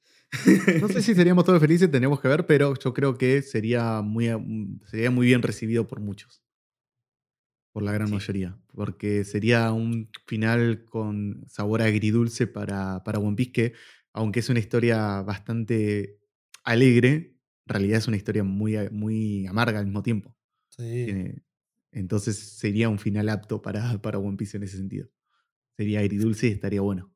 [0.77, 4.29] No sé si seríamos todos felices, tendríamos que ver, pero yo creo que sería muy,
[4.31, 6.43] mm, sería muy bien recibido por muchos.
[7.75, 8.15] Por la gran Sí.
[8.15, 8.59] mayoría.
[8.69, 13.73] Porque sería un final con sabor agridulce para, para One Piece, que
[14.13, 16.19] aunque es una historia bastante
[16.65, 17.11] alegre,
[17.67, 20.35] en realidad es una historia muy, muy amarga al mismo tiempo.
[20.71, 21.43] Sí.
[21.93, 25.09] Entonces sería un final apto para, para One Piece en ese sentido.
[25.77, 27.13] Sería agridulce y estaría bueno.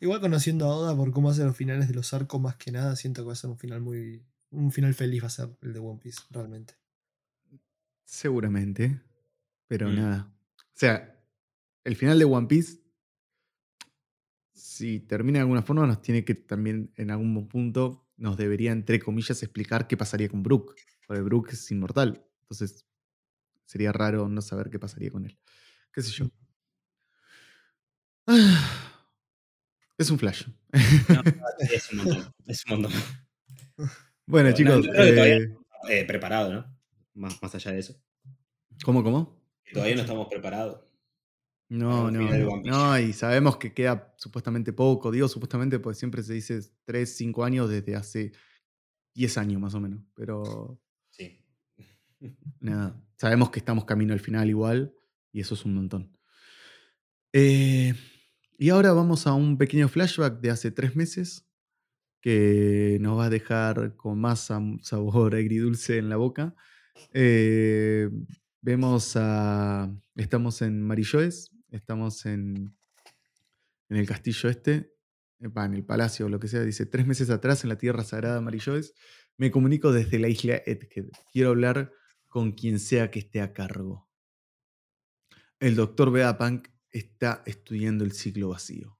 [0.00, 2.96] Igual conociendo a Oda por cómo hace los finales de los arcos, más que nada,
[2.96, 4.24] siento que va a ser un final muy.
[4.50, 6.74] Un final feliz va a ser el de One Piece, realmente.
[8.04, 9.00] Seguramente.
[9.66, 9.94] Pero Mm.
[9.96, 10.32] nada.
[10.58, 11.20] O sea,
[11.84, 12.80] el final de One Piece,
[14.52, 19.00] si termina de alguna forma, nos tiene que también, en algún punto, nos debería, entre
[19.00, 20.76] comillas, explicar qué pasaría con Brook.
[21.06, 22.24] Porque Brook es inmortal.
[22.42, 22.86] Entonces,
[23.66, 25.38] sería raro no saber qué pasaría con él.
[25.92, 26.26] ¿Qué sé yo?
[28.26, 28.90] Ah,
[29.98, 30.46] Es un flash.
[31.08, 31.22] No,
[31.72, 32.32] es un montón.
[32.46, 32.92] Es un montón.
[34.26, 34.86] bueno, Pero chicos.
[34.86, 35.54] no, creo que todavía- eh,
[35.88, 36.78] Eh, preparado, ¿no?
[37.14, 37.94] Más, más allá de eso.
[38.84, 39.40] ¿Cómo, cómo?
[39.72, 40.80] Todavía no estamos preparados.
[41.68, 46.60] No, no, no, y sabemos que queda supuestamente poco, digo supuestamente porque siempre se dice
[46.84, 48.32] 3, 5 años desde hace
[49.14, 50.78] 10 años más o menos, pero
[51.10, 51.42] Sí.
[52.60, 54.94] nada, sabemos que estamos camino al final igual
[55.32, 56.16] y eso es un montón.
[57.32, 57.94] Eh,
[58.58, 61.46] y ahora vamos a un pequeño flashback de hace 3 meses
[62.20, 64.50] que nos va a dejar con más
[64.80, 66.54] sabor agridulce en la boca.
[67.12, 68.08] Eh,
[68.62, 69.94] vemos a.
[70.16, 72.74] Estamos en Marilloes, estamos en,
[73.90, 74.94] en el castillo este,
[75.40, 76.62] eh, en el palacio o lo que sea.
[76.62, 78.94] Dice: Tres meses atrás, en la tierra sagrada Marilloes,
[79.36, 81.08] me comunico desde la isla Edgehead.
[81.32, 81.92] Quiero hablar
[82.28, 84.08] con quien sea que esté a cargo.
[85.60, 88.96] El doctor Vegapunk está estudiando el ciclo vacío.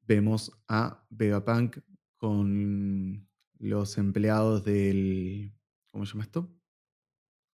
[0.00, 1.78] Vemos a Vegapunk
[2.16, 5.52] con los empleados del.
[5.90, 6.56] ¿Cómo se llama esto?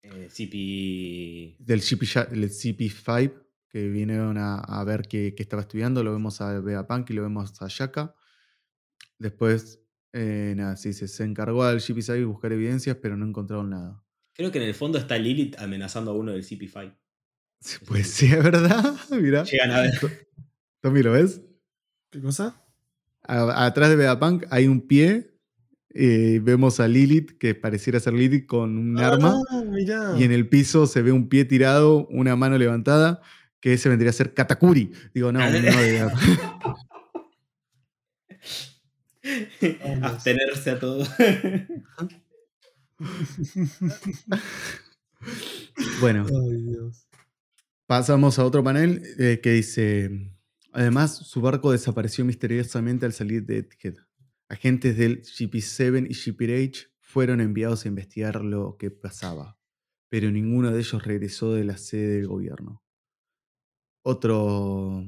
[0.02, 1.56] Eh, CP.
[1.59, 6.04] Del CP, el CP5, que vinieron a, a ver qué, estaba estudiando.
[6.04, 8.14] Lo vemos a Vegapunk y lo vemos a Shaka.
[9.18, 9.82] Después,
[10.12, 14.04] eh, nada, sí, se, se encargó al CP5 de buscar evidencias, pero no encontraron nada.
[14.32, 16.96] Creo que en el fondo está Lilith amenazando a uno del CP5.
[17.86, 18.94] Pues sí, es verdad.
[19.11, 19.44] Mira.
[19.44, 19.92] Llegan a ver.
[20.80, 21.40] Tommy, ¿lo ves?
[22.11, 22.64] ¿Qué cosa?
[23.24, 25.34] A- atrás de Vegapunk hay un pie.
[25.94, 29.34] eh, vemos a Lilith, que pareciera ser Lilith con un arma.
[29.50, 30.14] Ah, mirá.
[30.18, 33.20] Y en el piso se ve un pie tirado, una mano levantada,
[33.61, 34.92] que ese vendría a ser Katakuri.
[35.12, 36.22] Digo, no, no, Vegapunk.
[40.02, 41.04] Abstenerse a todo.
[46.00, 47.07] Bueno, Ay, Dios.
[47.89, 50.30] Pasamos a otro panel eh, que dice:
[50.72, 53.97] Además, su barco desapareció misteriosamente al salir de Egghead.
[54.49, 59.59] Agentes del GP7 y GPH fueron enviados a investigar lo que pasaba,
[60.09, 62.82] pero ninguno de ellos regresó de la sede del gobierno.
[64.03, 65.05] Otro,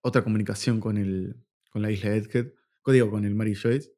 [0.00, 1.36] otra comunicación con, el,
[1.70, 2.52] con la isla Egghead,
[2.86, 3.92] digo, con el Mary Joyce.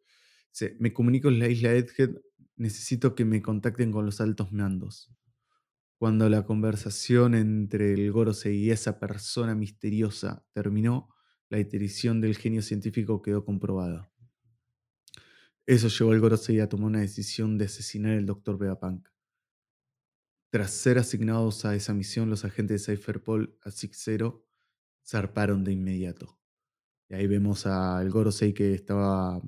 [0.78, 2.11] Me comunico en la isla Egghead,
[2.57, 5.16] necesito que me contacten con los altos mandos.
[5.99, 11.09] Cuando la conversación entre el Gorosei y esa persona misteriosa terminó,
[11.49, 14.12] la iterición del genio científico quedó comprobada.
[15.64, 18.59] Eso llevó al Gorosei a tomar una decisión de asesinar al Dr.
[18.59, 19.09] Vegapunk.
[20.51, 24.47] Tras ser asignados a esa misión, los agentes de Cypherpol a Six Zero
[25.05, 26.38] zarparon de inmediato.
[27.09, 29.40] Y ahí vemos al Gorosei que estaba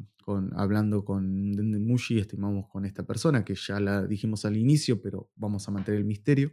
[0.57, 5.69] hablando con Dendemushi, estimamos con esta persona, que ya la dijimos al inicio, pero vamos
[5.69, 6.53] a mantener el misterio.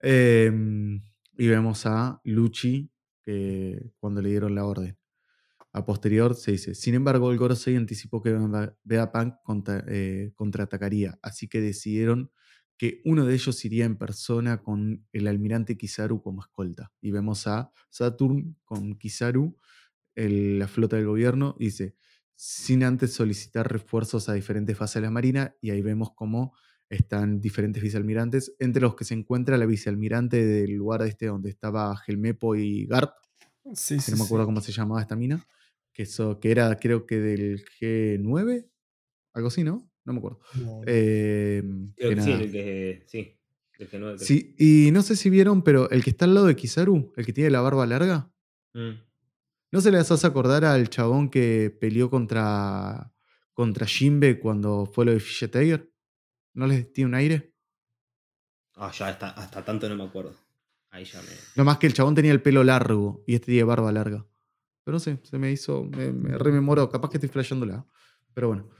[0.00, 1.02] Em,
[1.36, 2.90] y vemos a Luchi,
[3.22, 4.96] que cuando le dieron la orden.
[5.72, 11.18] A posterior se dice, sin embargo, el Gorosei anticipó que Vega- Vegapunk contra- eh, contraatacaría,
[11.22, 12.30] así que decidieron
[12.78, 16.92] que uno de ellos iría en persona con el almirante Kizaru como escolta.
[17.00, 19.56] Y vemos a Saturn con Kizaru,
[20.16, 21.96] la flota del gobierno, dice,
[22.40, 26.54] sin antes solicitar refuerzos a diferentes fases de la Marina, y ahí vemos cómo
[26.88, 31.96] están diferentes vicealmirantes, entre los que se encuentra la vicealmirante del lugar este donde estaba
[31.96, 33.10] Gelmepo y Garp,
[33.74, 34.46] Sí, que sí, no me acuerdo sí.
[34.46, 35.44] cómo se llamaba esta mina,
[35.92, 38.70] que, eso, que era creo que del G9,
[39.34, 39.90] algo así, ¿no?
[40.04, 40.38] No me acuerdo.
[40.54, 41.62] No, Eh,
[41.96, 43.04] Creo que que sí, el que.
[43.08, 43.34] Sí.
[43.78, 44.10] El que no.
[44.10, 46.56] el que- Sí, y no sé si vieron, pero el que está al lado de
[46.56, 48.32] Kizaru, el que tiene la barba larga,
[48.74, 49.00] Mm.
[49.70, 53.12] ¿No se les hace acordar al chabón que peleó contra,
[53.52, 55.92] contra Jimbe cuando fue lo de Fisher Tiger?
[56.54, 57.54] ¿No les tiene un aire?
[58.74, 60.34] Ah, ya hasta, hasta tanto no me acuerdo.
[60.90, 61.28] Ahí ya me.
[61.56, 64.26] No más que el chabón tenía el pelo largo y este tiene barba larga.
[64.84, 67.86] Pero no sé, se me hizo, me, me rememoró, capaz que estoy flasheándola.
[68.32, 68.70] Pero bueno,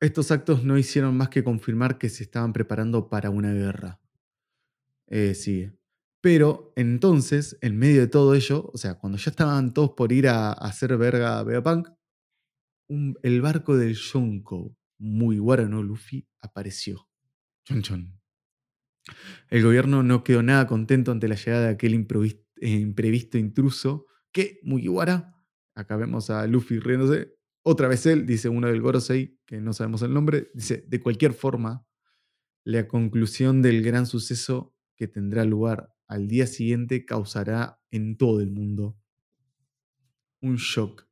[0.00, 4.00] estos actos no hicieron más que confirmar que se estaban preparando para una guerra.
[5.06, 5.72] Eh, sigue.
[6.22, 10.28] Pero entonces, en medio de todo ello, o sea, cuando ya estaban todos por ir
[10.28, 11.88] a, hacer verga a Vegapunk,
[12.88, 17.08] un- el barco del Yonko, muy no Luffy, apareció.
[17.64, 18.20] Chon chon.
[19.50, 24.06] El gobierno no quedó nada contento ante la llegada de aquel improvis- eh, imprevisto intruso
[24.30, 25.34] que Mugiwara,
[25.74, 30.02] acá vemos a Luffy riéndose, otra vez él, dice uno del Gorosei, que no sabemos
[30.02, 31.84] el nombre, dice, de cualquier forma,
[32.64, 38.50] la conclusión del gran suceso que tendrá lugar al día siguiente causará en todo el
[38.50, 38.98] mundo
[40.42, 41.06] un shock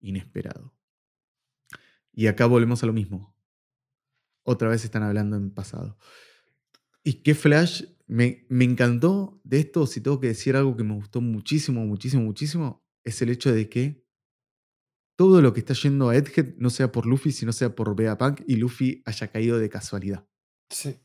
[0.00, 0.74] inesperado.
[2.12, 3.36] Y acá volvemos a lo mismo.
[4.42, 5.96] Otra vez están hablando en pasado.
[7.04, 10.94] Y qué flash, me, me encantó de esto, si tengo que decir algo que me
[10.94, 14.04] gustó muchísimo, muchísimo, muchísimo, es el hecho de que
[15.16, 18.40] todo lo que está yendo a Egghead no sea por Luffy, sino sea por Vegapunk
[18.44, 20.26] y Luffy haya caído de casualidad.
[20.68, 20.98] Sí.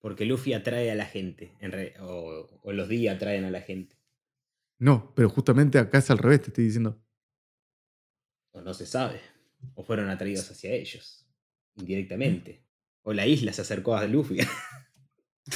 [0.00, 1.52] Porque Luffy atrae a la gente.
[1.60, 3.96] en re- o, o los días atraen a la gente.
[4.78, 6.98] No, pero justamente acá es al revés, te estoy diciendo.
[8.52, 9.20] O no se sabe.
[9.74, 11.26] O fueron atraídos hacia ellos.
[11.76, 12.64] Indirectamente.
[13.02, 14.38] O la isla se acercó a Luffy.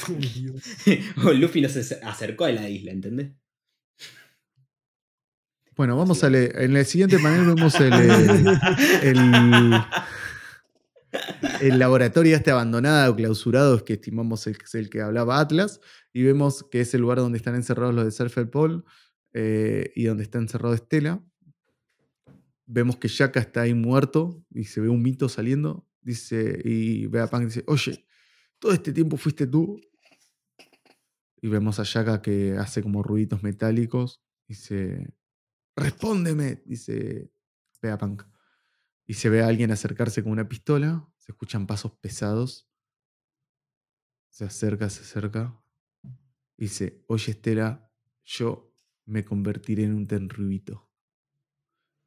[0.09, 0.63] Uy, Dios.
[1.25, 3.31] o Luffy no se acercó a la isla, ¿entendés?
[5.75, 6.25] Bueno, vamos Sí.
[6.25, 6.61] a leer.
[6.61, 8.59] En el siguiente panel vemos el, eh,
[9.03, 9.81] el,
[11.61, 15.79] el laboratorio este abandonado o clausurado, que estimamos es el que hablaba Atlas,
[16.13, 18.85] y vemos que es el lugar donde están encerrados los de Surfer Paul
[19.33, 21.23] eh, y donde está encerrado Estela.
[22.65, 25.87] Vemos que Shaka está ahí muerto y se ve un mito saliendo.
[26.01, 28.05] Dice, y Vegapunk dice, oye,
[28.59, 29.79] todo este tiempo fuiste tú.
[31.41, 34.21] Y vemos a Shaka que hace como ruiditos metálicos.
[34.47, 35.13] Dice,
[35.75, 37.29] respóndeme, dice
[37.81, 38.23] Vegapunk.
[39.05, 41.07] Y se ve a alguien acercarse con una pistola.
[41.17, 42.69] Se escuchan pasos pesados.
[44.29, 45.61] Se acerca, se acerca.
[46.57, 47.91] Dice, oye Estela,
[48.23, 48.73] yo
[49.05, 50.89] me convertiré en un tenryubito.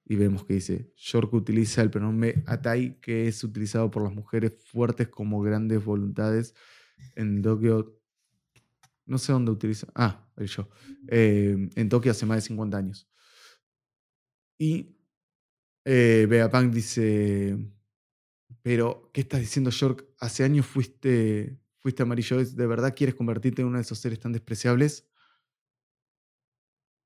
[0.05, 4.53] Y vemos que dice, York utiliza el pronombre Atai, que es utilizado por las mujeres
[4.65, 6.55] fuertes como grandes voluntades
[7.15, 8.01] en Tokio.
[9.05, 9.87] No sé dónde utiliza.
[9.95, 10.69] Ah, el yo,
[11.09, 13.11] eh, en Tokio hace más de 50 años.
[14.57, 14.98] Y
[15.91, 17.57] eh, Vegapunk dice,
[18.61, 20.07] pero, ¿qué estás diciendo, York?
[20.19, 22.45] Hace años fuiste, fuiste amarillo.
[22.45, 25.09] ¿De verdad quieres convertirte en uno de esos seres tan despreciables?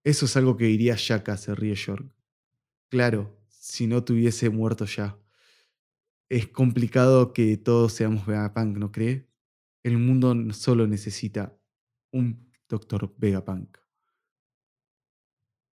[0.04, 2.12] Eso es algo que diría Shaka, se ríe York.
[2.88, 5.16] Claro, si no te hubiese muerto ya.
[6.28, 9.28] Es complicado que todos seamos Vegapunk, ¿no cree?
[9.84, 11.56] El mundo solo necesita
[12.10, 13.14] un Dr.
[13.16, 13.78] Vegapunk.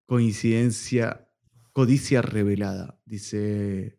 [0.06, 1.29] Coincidencia,
[1.80, 3.98] codicia revelada, dice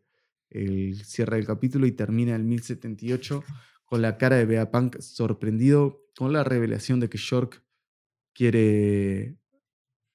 [0.50, 3.42] el cierre del capítulo y termina el 1078
[3.86, 7.64] con la cara de Vegapunk sorprendido con la revelación de que York
[8.34, 9.38] quiere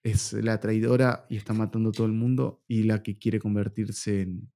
[0.04, 4.22] es la traidora y está matando a todo el mundo y la que quiere convertirse
[4.22, 4.52] en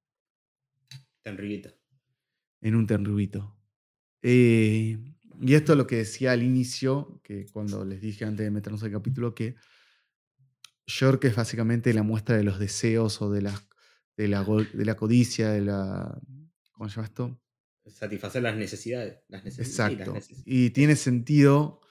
[1.23, 1.71] Tenryubito.
[2.61, 3.57] en un tenrubito.
[4.21, 4.99] Eh,
[5.41, 8.83] y esto es lo que decía al inicio, que cuando les dije antes de meternos
[8.83, 9.55] al capítulo, que
[10.89, 13.61] York es básicamente la muestra de los deseos o de la,
[14.17, 16.19] de la, de la codicia, de la...
[16.71, 17.41] ¿Cómo se llama esto?
[17.85, 19.19] Satisfacer las necesidades.
[19.27, 20.13] Las necesi- sí, las Exacto.
[20.45, 21.81] Y tiene sentido,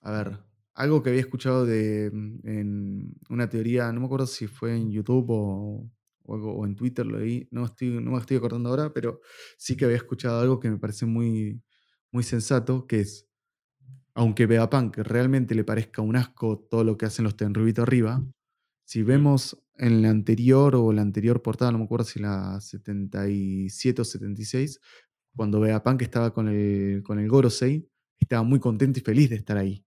[0.00, 0.38] a ver,
[0.74, 4.90] algo que había escuchado de, mm, en una teoría, no me acuerdo si fue en
[4.90, 5.90] YouTube o,
[6.22, 9.20] o en Twitter, lo leí, no, estoy, no me estoy acordando ahora, pero
[9.58, 11.62] sí que había escuchado algo que me parece muy,
[12.12, 13.28] muy sensato, que es,
[14.14, 18.24] aunque Vegapunk realmente le parezca un asco todo lo que hacen los Tenryubito arriba,
[18.84, 24.02] si vemos en la anterior o la anterior portada, no me acuerdo si la 77
[24.02, 24.80] o 76,
[25.34, 27.88] cuando Vegapunk estaba con el, con el Gorosei,
[28.18, 29.84] estaba muy contento y feliz de estar ahí.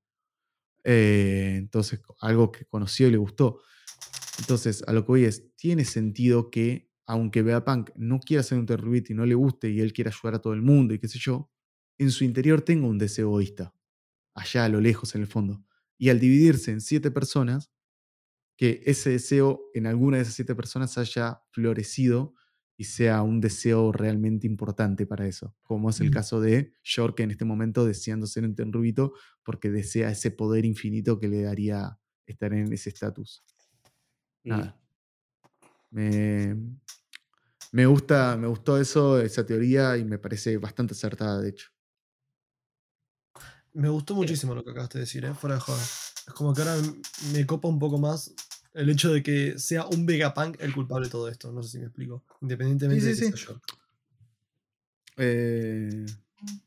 [0.83, 3.61] Eh, entonces, algo que conoció y le gustó.
[4.39, 8.65] Entonces, a lo que voy es, tiene sentido que, aunque Vegapunk no quiera ser un
[8.65, 11.07] Tenryubito y no le guste y él quiera ayudar a todo el mundo y qué
[11.07, 11.51] sé yo,
[11.97, 13.73] en su interior tenga un deseo egoísta,
[14.33, 15.63] allá a lo lejos en el fondo.
[15.97, 17.71] Y al dividirse en siete personas,
[18.55, 22.35] que ese deseo en alguna de esas siete personas haya florecido
[22.75, 27.31] y sea un deseo realmente importante para eso, como es el caso de York en
[27.31, 29.13] este momento deseando ser un Tenrubito
[29.43, 33.43] porque desea ese poder infinito que le daría estar en ese estatus.
[34.43, 34.79] Nada.
[35.91, 36.55] Me,
[37.71, 41.72] me gusta, me gustó eso, esa teoría, y me parece bastante acertada, de hecho.
[43.73, 45.33] Me gustó muchísimo lo que acabaste de decir, ¿eh?
[45.33, 45.81] fuera de joda.
[45.81, 46.77] Es como que ahora
[47.33, 48.33] me copa un poco más
[48.73, 51.51] el hecho de que sea un Vegapunk el culpable de todo esto.
[51.51, 52.23] No sé si me explico.
[52.41, 53.43] Independientemente Sí, de sí, que sí.
[53.43, 53.77] sea York.
[55.17, 56.05] Eh,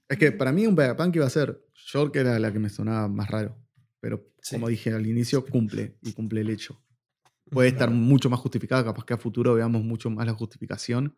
[0.09, 3.09] es que para mí un Vegapunk iba a ser York era la que me sonaba
[3.09, 3.57] más raro.
[4.01, 6.83] Pero como dije al inicio, cumple y cumple el hecho.
[7.51, 11.17] Puede estar mucho más justificada, capaz que a futuro veamos mucho más la justificación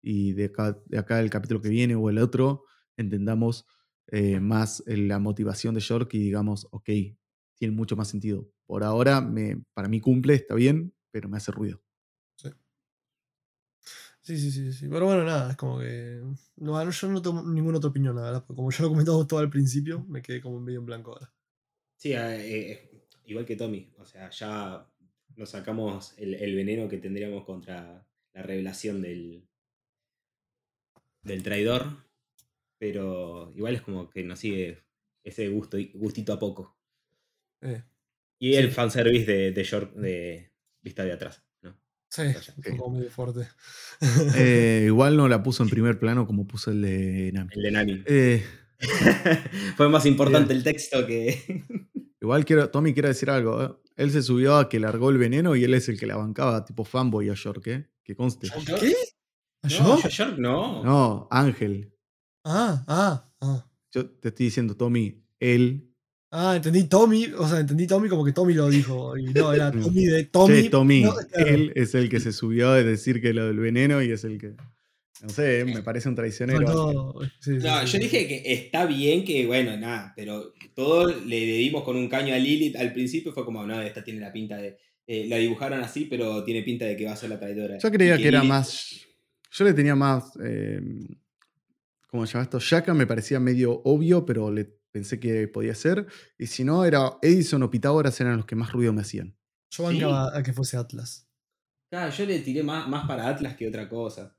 [0.00, 2.64] y de acá, de acá el capítulo que viene o el otro
[2.96, 3.66] entendamos
[4.08, 6.90] eh, más la motivación de York y digamos, ok,
[7.56, 8.50] tiene mucho más sentido.
[8.66, 11.82] Por ahora, me, para mí cumple, está bien, pero me hace ruido.
[14.26, 14.88] Sí, sí, sí, sí.
[14.88, 16.20] Pero bueno, nada, es como que.
[16.56, 18.44] No, no, yo no tengo ninguna otra opinión, la verdad.
[18.44, 21.32] Porque como ya lo comentamos todo al principio, me quedé como medio en blanco ahora.
[21.96, 23.92] Sí, eh, eh, igual que Tommy.
[23.98, 24.84] O sea, ya
[25.36, 28.04] nos sacamos el, el veneno que tendríamos contra
[28.34, 29.48] la revelación del,
[31.22, 32.05] del traidor.
[32.78, 34.84] Pero igual es como que nos sigue
[35.24, 36.76] ese gusto, gustito a poco.
[37.62, 37.82] Eh,
[38.38, 40.52] Y el fanservice de, de York de
[40.82, 41.42] vista de atrás.
[41.62, 41.76] ¿no?
[42.10, 43.48] sí, un poco medio fuerte.
[44.36, 47.50] Eh, igual no la puso en primer plano como puso el de Nami.
[47.54, 48.02] El de Nami.
[48.06, 48.44] Eh,
[49.76, 51.64] Fue más importante el texto que.
[52.20, 53.64] igual quiero, Tommy quiere decir algo.
[53.64, 53.70] ¿eh?
[53.96, 56.64] Él se subió a que largó el veneno y él es el que la bancaba,
[56.64, 57.88] tipo fanboy a York, ¿eh?
[58.04, 58.48] Que conste.
[58.78, 58.94] ¿Qué?
[59.62, 60.08] ¿A No, yo?
[60.08, 60.84] York no.
[60.84, 61.95] No, Ángel.
[62.48, 63.66] Ah, ah, ah.
[63.92, 65.82] Yo te estoy diciendo, Tommy, él.
[66.30, 69.16] Ah, entendí Tommy, o sea, entendí Tommy como que Tommy lo dijo.
[69.16, 69.82] Y no, era No.
[69.86, 70.62] Tommy de Tommy.
[70.62, 71.46] Che, Tommy, no, claro.
[71.48, 74.38] él es el que se subió a decir que lo del veneno y es el
[74.38, 74.54] que.
[75.22, 76.60] No sé, me parece un traicionero.
[76.60, 80.52] No, no, sí, sí, No, sí, yo dije que está bien que, bueno, nada, pero
[80.74, 84.20] todo le dimos con un caño a Lilith al principio, fue como, no, esta tiene
[84.20, 84.76] la pinta de.
[85.06, 87.78] eh, la dibujaron así, pero tiene pinta de que va a ser la traidora.
[87.78, 89.00] Yo creía que era Lilith- más.
[89.52, 90.32] Yo le tenía más.
[90.44, 90.80] eh,
[92.16, 92.58] ¿Cómo se llama esto?
[92.58, 96.06] Shaka me parecía medio obvio, pero le pensé que podía ser.
[96.38, 99.36] Y si no, era Edison o Pitágoras eran los que más ruido me hacían.
[99.70, 101.28] Yo bancaba a que fuese Atlas.
[101.90, 104.34] Claro, yo le tiré más, más para Atlas que otra cosa.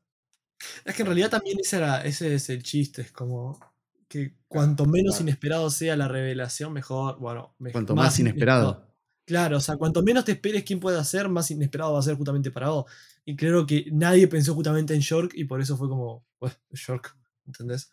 [0.84, 3.59] Es que en realidad también ese, era, ese es el chiste, es como
[4.07, 5.23] que cuanto menos claro.
[5.25, 8.88] inesperado sea la revelación, mejor, bueno, me- Cuanto más inesperado.
[9.23, 12.15] Claro, o sea, cuanto menos te esperes quién puede ser, más inesperado va a ser
[12.15, 12.91] justamente para vos.
[13.23, 17.15] Y creo que nadie pensó justamente en York y por eso fue como, pues, York,
[17.48, 17.91] ¿entendés?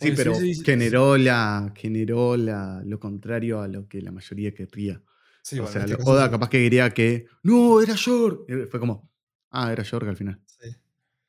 [0.00, 0.64] Sí, pero sí, sí, sí.
[0.64, 5.00] generó, la, generó la, lo contrario a lo que la mayoría querría.
[5.42, 7.26] Sí, o bueno, sea, este lo- Oda capaz que quería que.
[7.42, 7.80] ¡No!
[7.80, 8.46] ¡Era York!
[8.48, 9.10] Y Fue como.
[9.50, 10.40] Ah, era York al final.
[10.46, 10.70] Sí,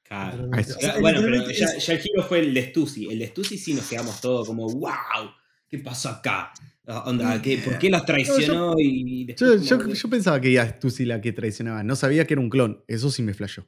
[0.03, 0.49] Claro.
[0.51, 3.07] O sea, bueno, pero ya, el giro fue el de Stussy.
[3.09, 5.29] El de Stussy sí nos quedamos todos como, wow,
[5.67, 6.51] ¿qué pasó acá?
[6.87, 8.75] Ah, Onda, ¿qué- ¿Por qué los traicionó?
[8.79, 11.83] y Yo, después yo, yo pensaba que ya tú sí la que traicionaba.
[11.83, 12.83] No sabía que era un clon.
[12.87, 13.67] Eso sí me flashó.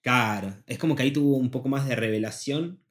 [0.00, 2.83] Claro, es como que ahí tuvo un poco más de revelación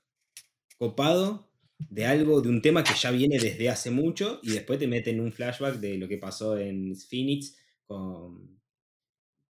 [0.78, 1.50] copado
[1.90, 5.20] de algo, de un tema que ya viene desde hace mucho y después te meten
[5.20, 8.62] un flashback de lo que pasó en Phoenix con...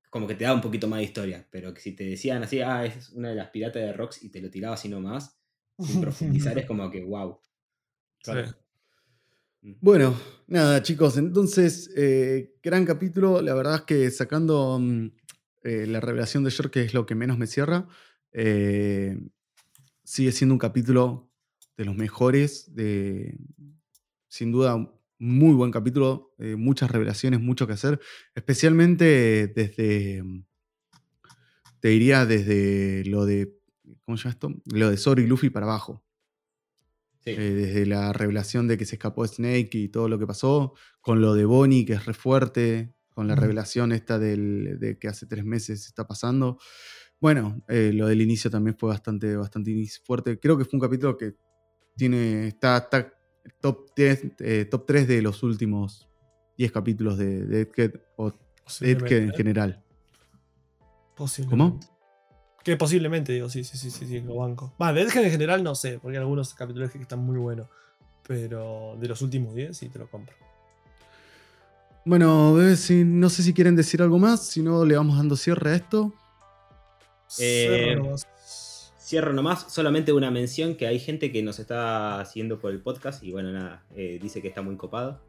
[0.10, 2.62] Como que te da un poquito más de historia, pero que si te decían así,
[2.62, 5.40] ah, es una de las piratas de Rocks y te lo tiraba así nomás,
[5.80, 7.40] sin profundizar es como que, wow.
[8.24, 8.32] Sí.
[9.82, 11.18] Bueno, nada, chicos.
[11.18, 13.42] Entonces, eh, gran capítulo.
[13.42, 15.08] La verdad es que sacando mm,
[15.64, 17.88] eh, la revelación de York, que es lo que menos me cierra,
[18.34, 19.18] eh,
[20.04, 21.30] sigue siendo un capítulo
[21.78, 22.74] de los mejores.
[22.76, 23.38] De,
[24.28, 24.78] sin duda,
[25.20, 26.34] muy buen capítulo.
[26.40, 28.00] eh, muchas revelaciones, mucho que hacer.
[28.36, 30.24] Especialmente desde.
[30.24, 30.44] mm,
[31.80, 33.54] Te diría desde lo de.
[34.06, 34.50] ¿Cómo se llama esto?
[34.74, 36.04] Lo de Zoro y Luffy para abajo.
[37.24, 37.32] Sí.
[37.32, 41.22] Eh, desde la revelación de que se escapó Snake y todo lo que pasó, con
[41.22, 45.26] lo de Bonnie, que es re fuerte, con la revelación esta del, de que hace
[45.26, 46.60] tres meses está pasando.
[47.24, 50.38] Bueno, eh, lo del inicio también fue bastante, bastante fuerte.
[50.38, 51.38] Creo que fue un capítulo que
[51.96, 53.14] tiene, está, está
[53.62, 56.10] top, 10, eh, top 3 de los últimos
[56.58, 58.34] 10 capítulos de, de o
[58.82, 59.34] Egghead en ¿eh?
[59.38, 59.82] general.
[61.16, 61.88] Posiblemente.
[62.62, 64.74] Que posiblemente, digo, sí, sí, sí, sí, sí, lo banco.
[64.82, 67.70] Va, de Edgen en general no sé, porque hay algunos capítulos que están muy buenos.
[68.28, 70.36] Pero de los últimos 10 sí te lo compro.
[72.04, 75.76] Bueno, no sé si quieren decir algo más, si no le vamos dando cierre a
[75.76, 76.14] esto.
[77.40, 78.00] Eh.
[79.00, 83.22] Cierro nomás, solamente una mención que hay gente que nos está siguiendo por el podcast
[83.22, 85.20] y bueno, nada, eh, dice que está muy copado.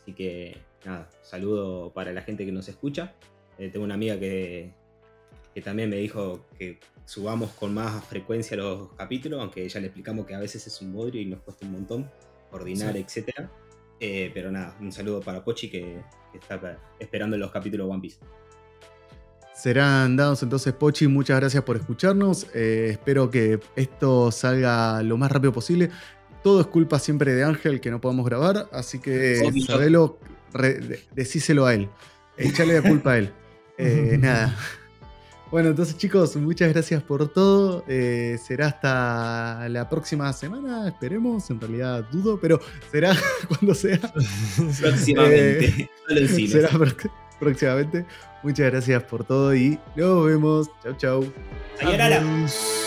[0.00, 3.14] Así que nada, saludo para la gente que nos escucha.
[3.58, 4.72] Eh, tengo una amiga que,
[5.54, 10.26] que también me dijo que subamos con más frecuencia los capítulos, aunque ya le explicamos
[10.26, 12.10] que a veces es un bodrio y nos cuesta un montón
[12.50, 13.00] coordinar, Sí.
[13.00, 13.50] etcétera.
[14.00, 15.98] Eh, pero nada, un saludo para Pochi que,
[16.30, 18.18] que está esperando los capítulos One Piece.
[19.54, 21.06] Serán dados entonces, Pochi.
[21.06, 22.46] Muchas gracias por escucharnos.
[22.54, 25.90] Eh, espero que esto salga lo más rápido posible.
[26.42, 29.64] Todo es culpa siempre de Ángel que no podamos grabar, así que Obvio.
[29.64, 30.18] sabelo,
[30.52, 31.88] re- de- decíselo a él.
[32.36, 33.32] Échale la culpa a él.
[33.76, 34.56] Eh, nada.
[35.50, 37.84] Bueno, entonces chicos, muchas gracias por todo.
[37.88, 41.50] Eh, será hasta la próxima semana, esperemos.
[41.50, 42.60] En realidad dudo, pero
[42.92, 43.16] será
[43.48, 43.98] cuando sea.
[44.80, 45.90] Próximamente,
[46.28, 46.50] cines.
[46.52, 46.68] será
[47.38, 48.04] próximamente.
[48.42, 50.70] Muchas gracias por todo y nos vemos.
[50.82, 51.32] Chau, chau.
[51.78, 52.16] Sayonara.
[52.16, 52.83] Adiós.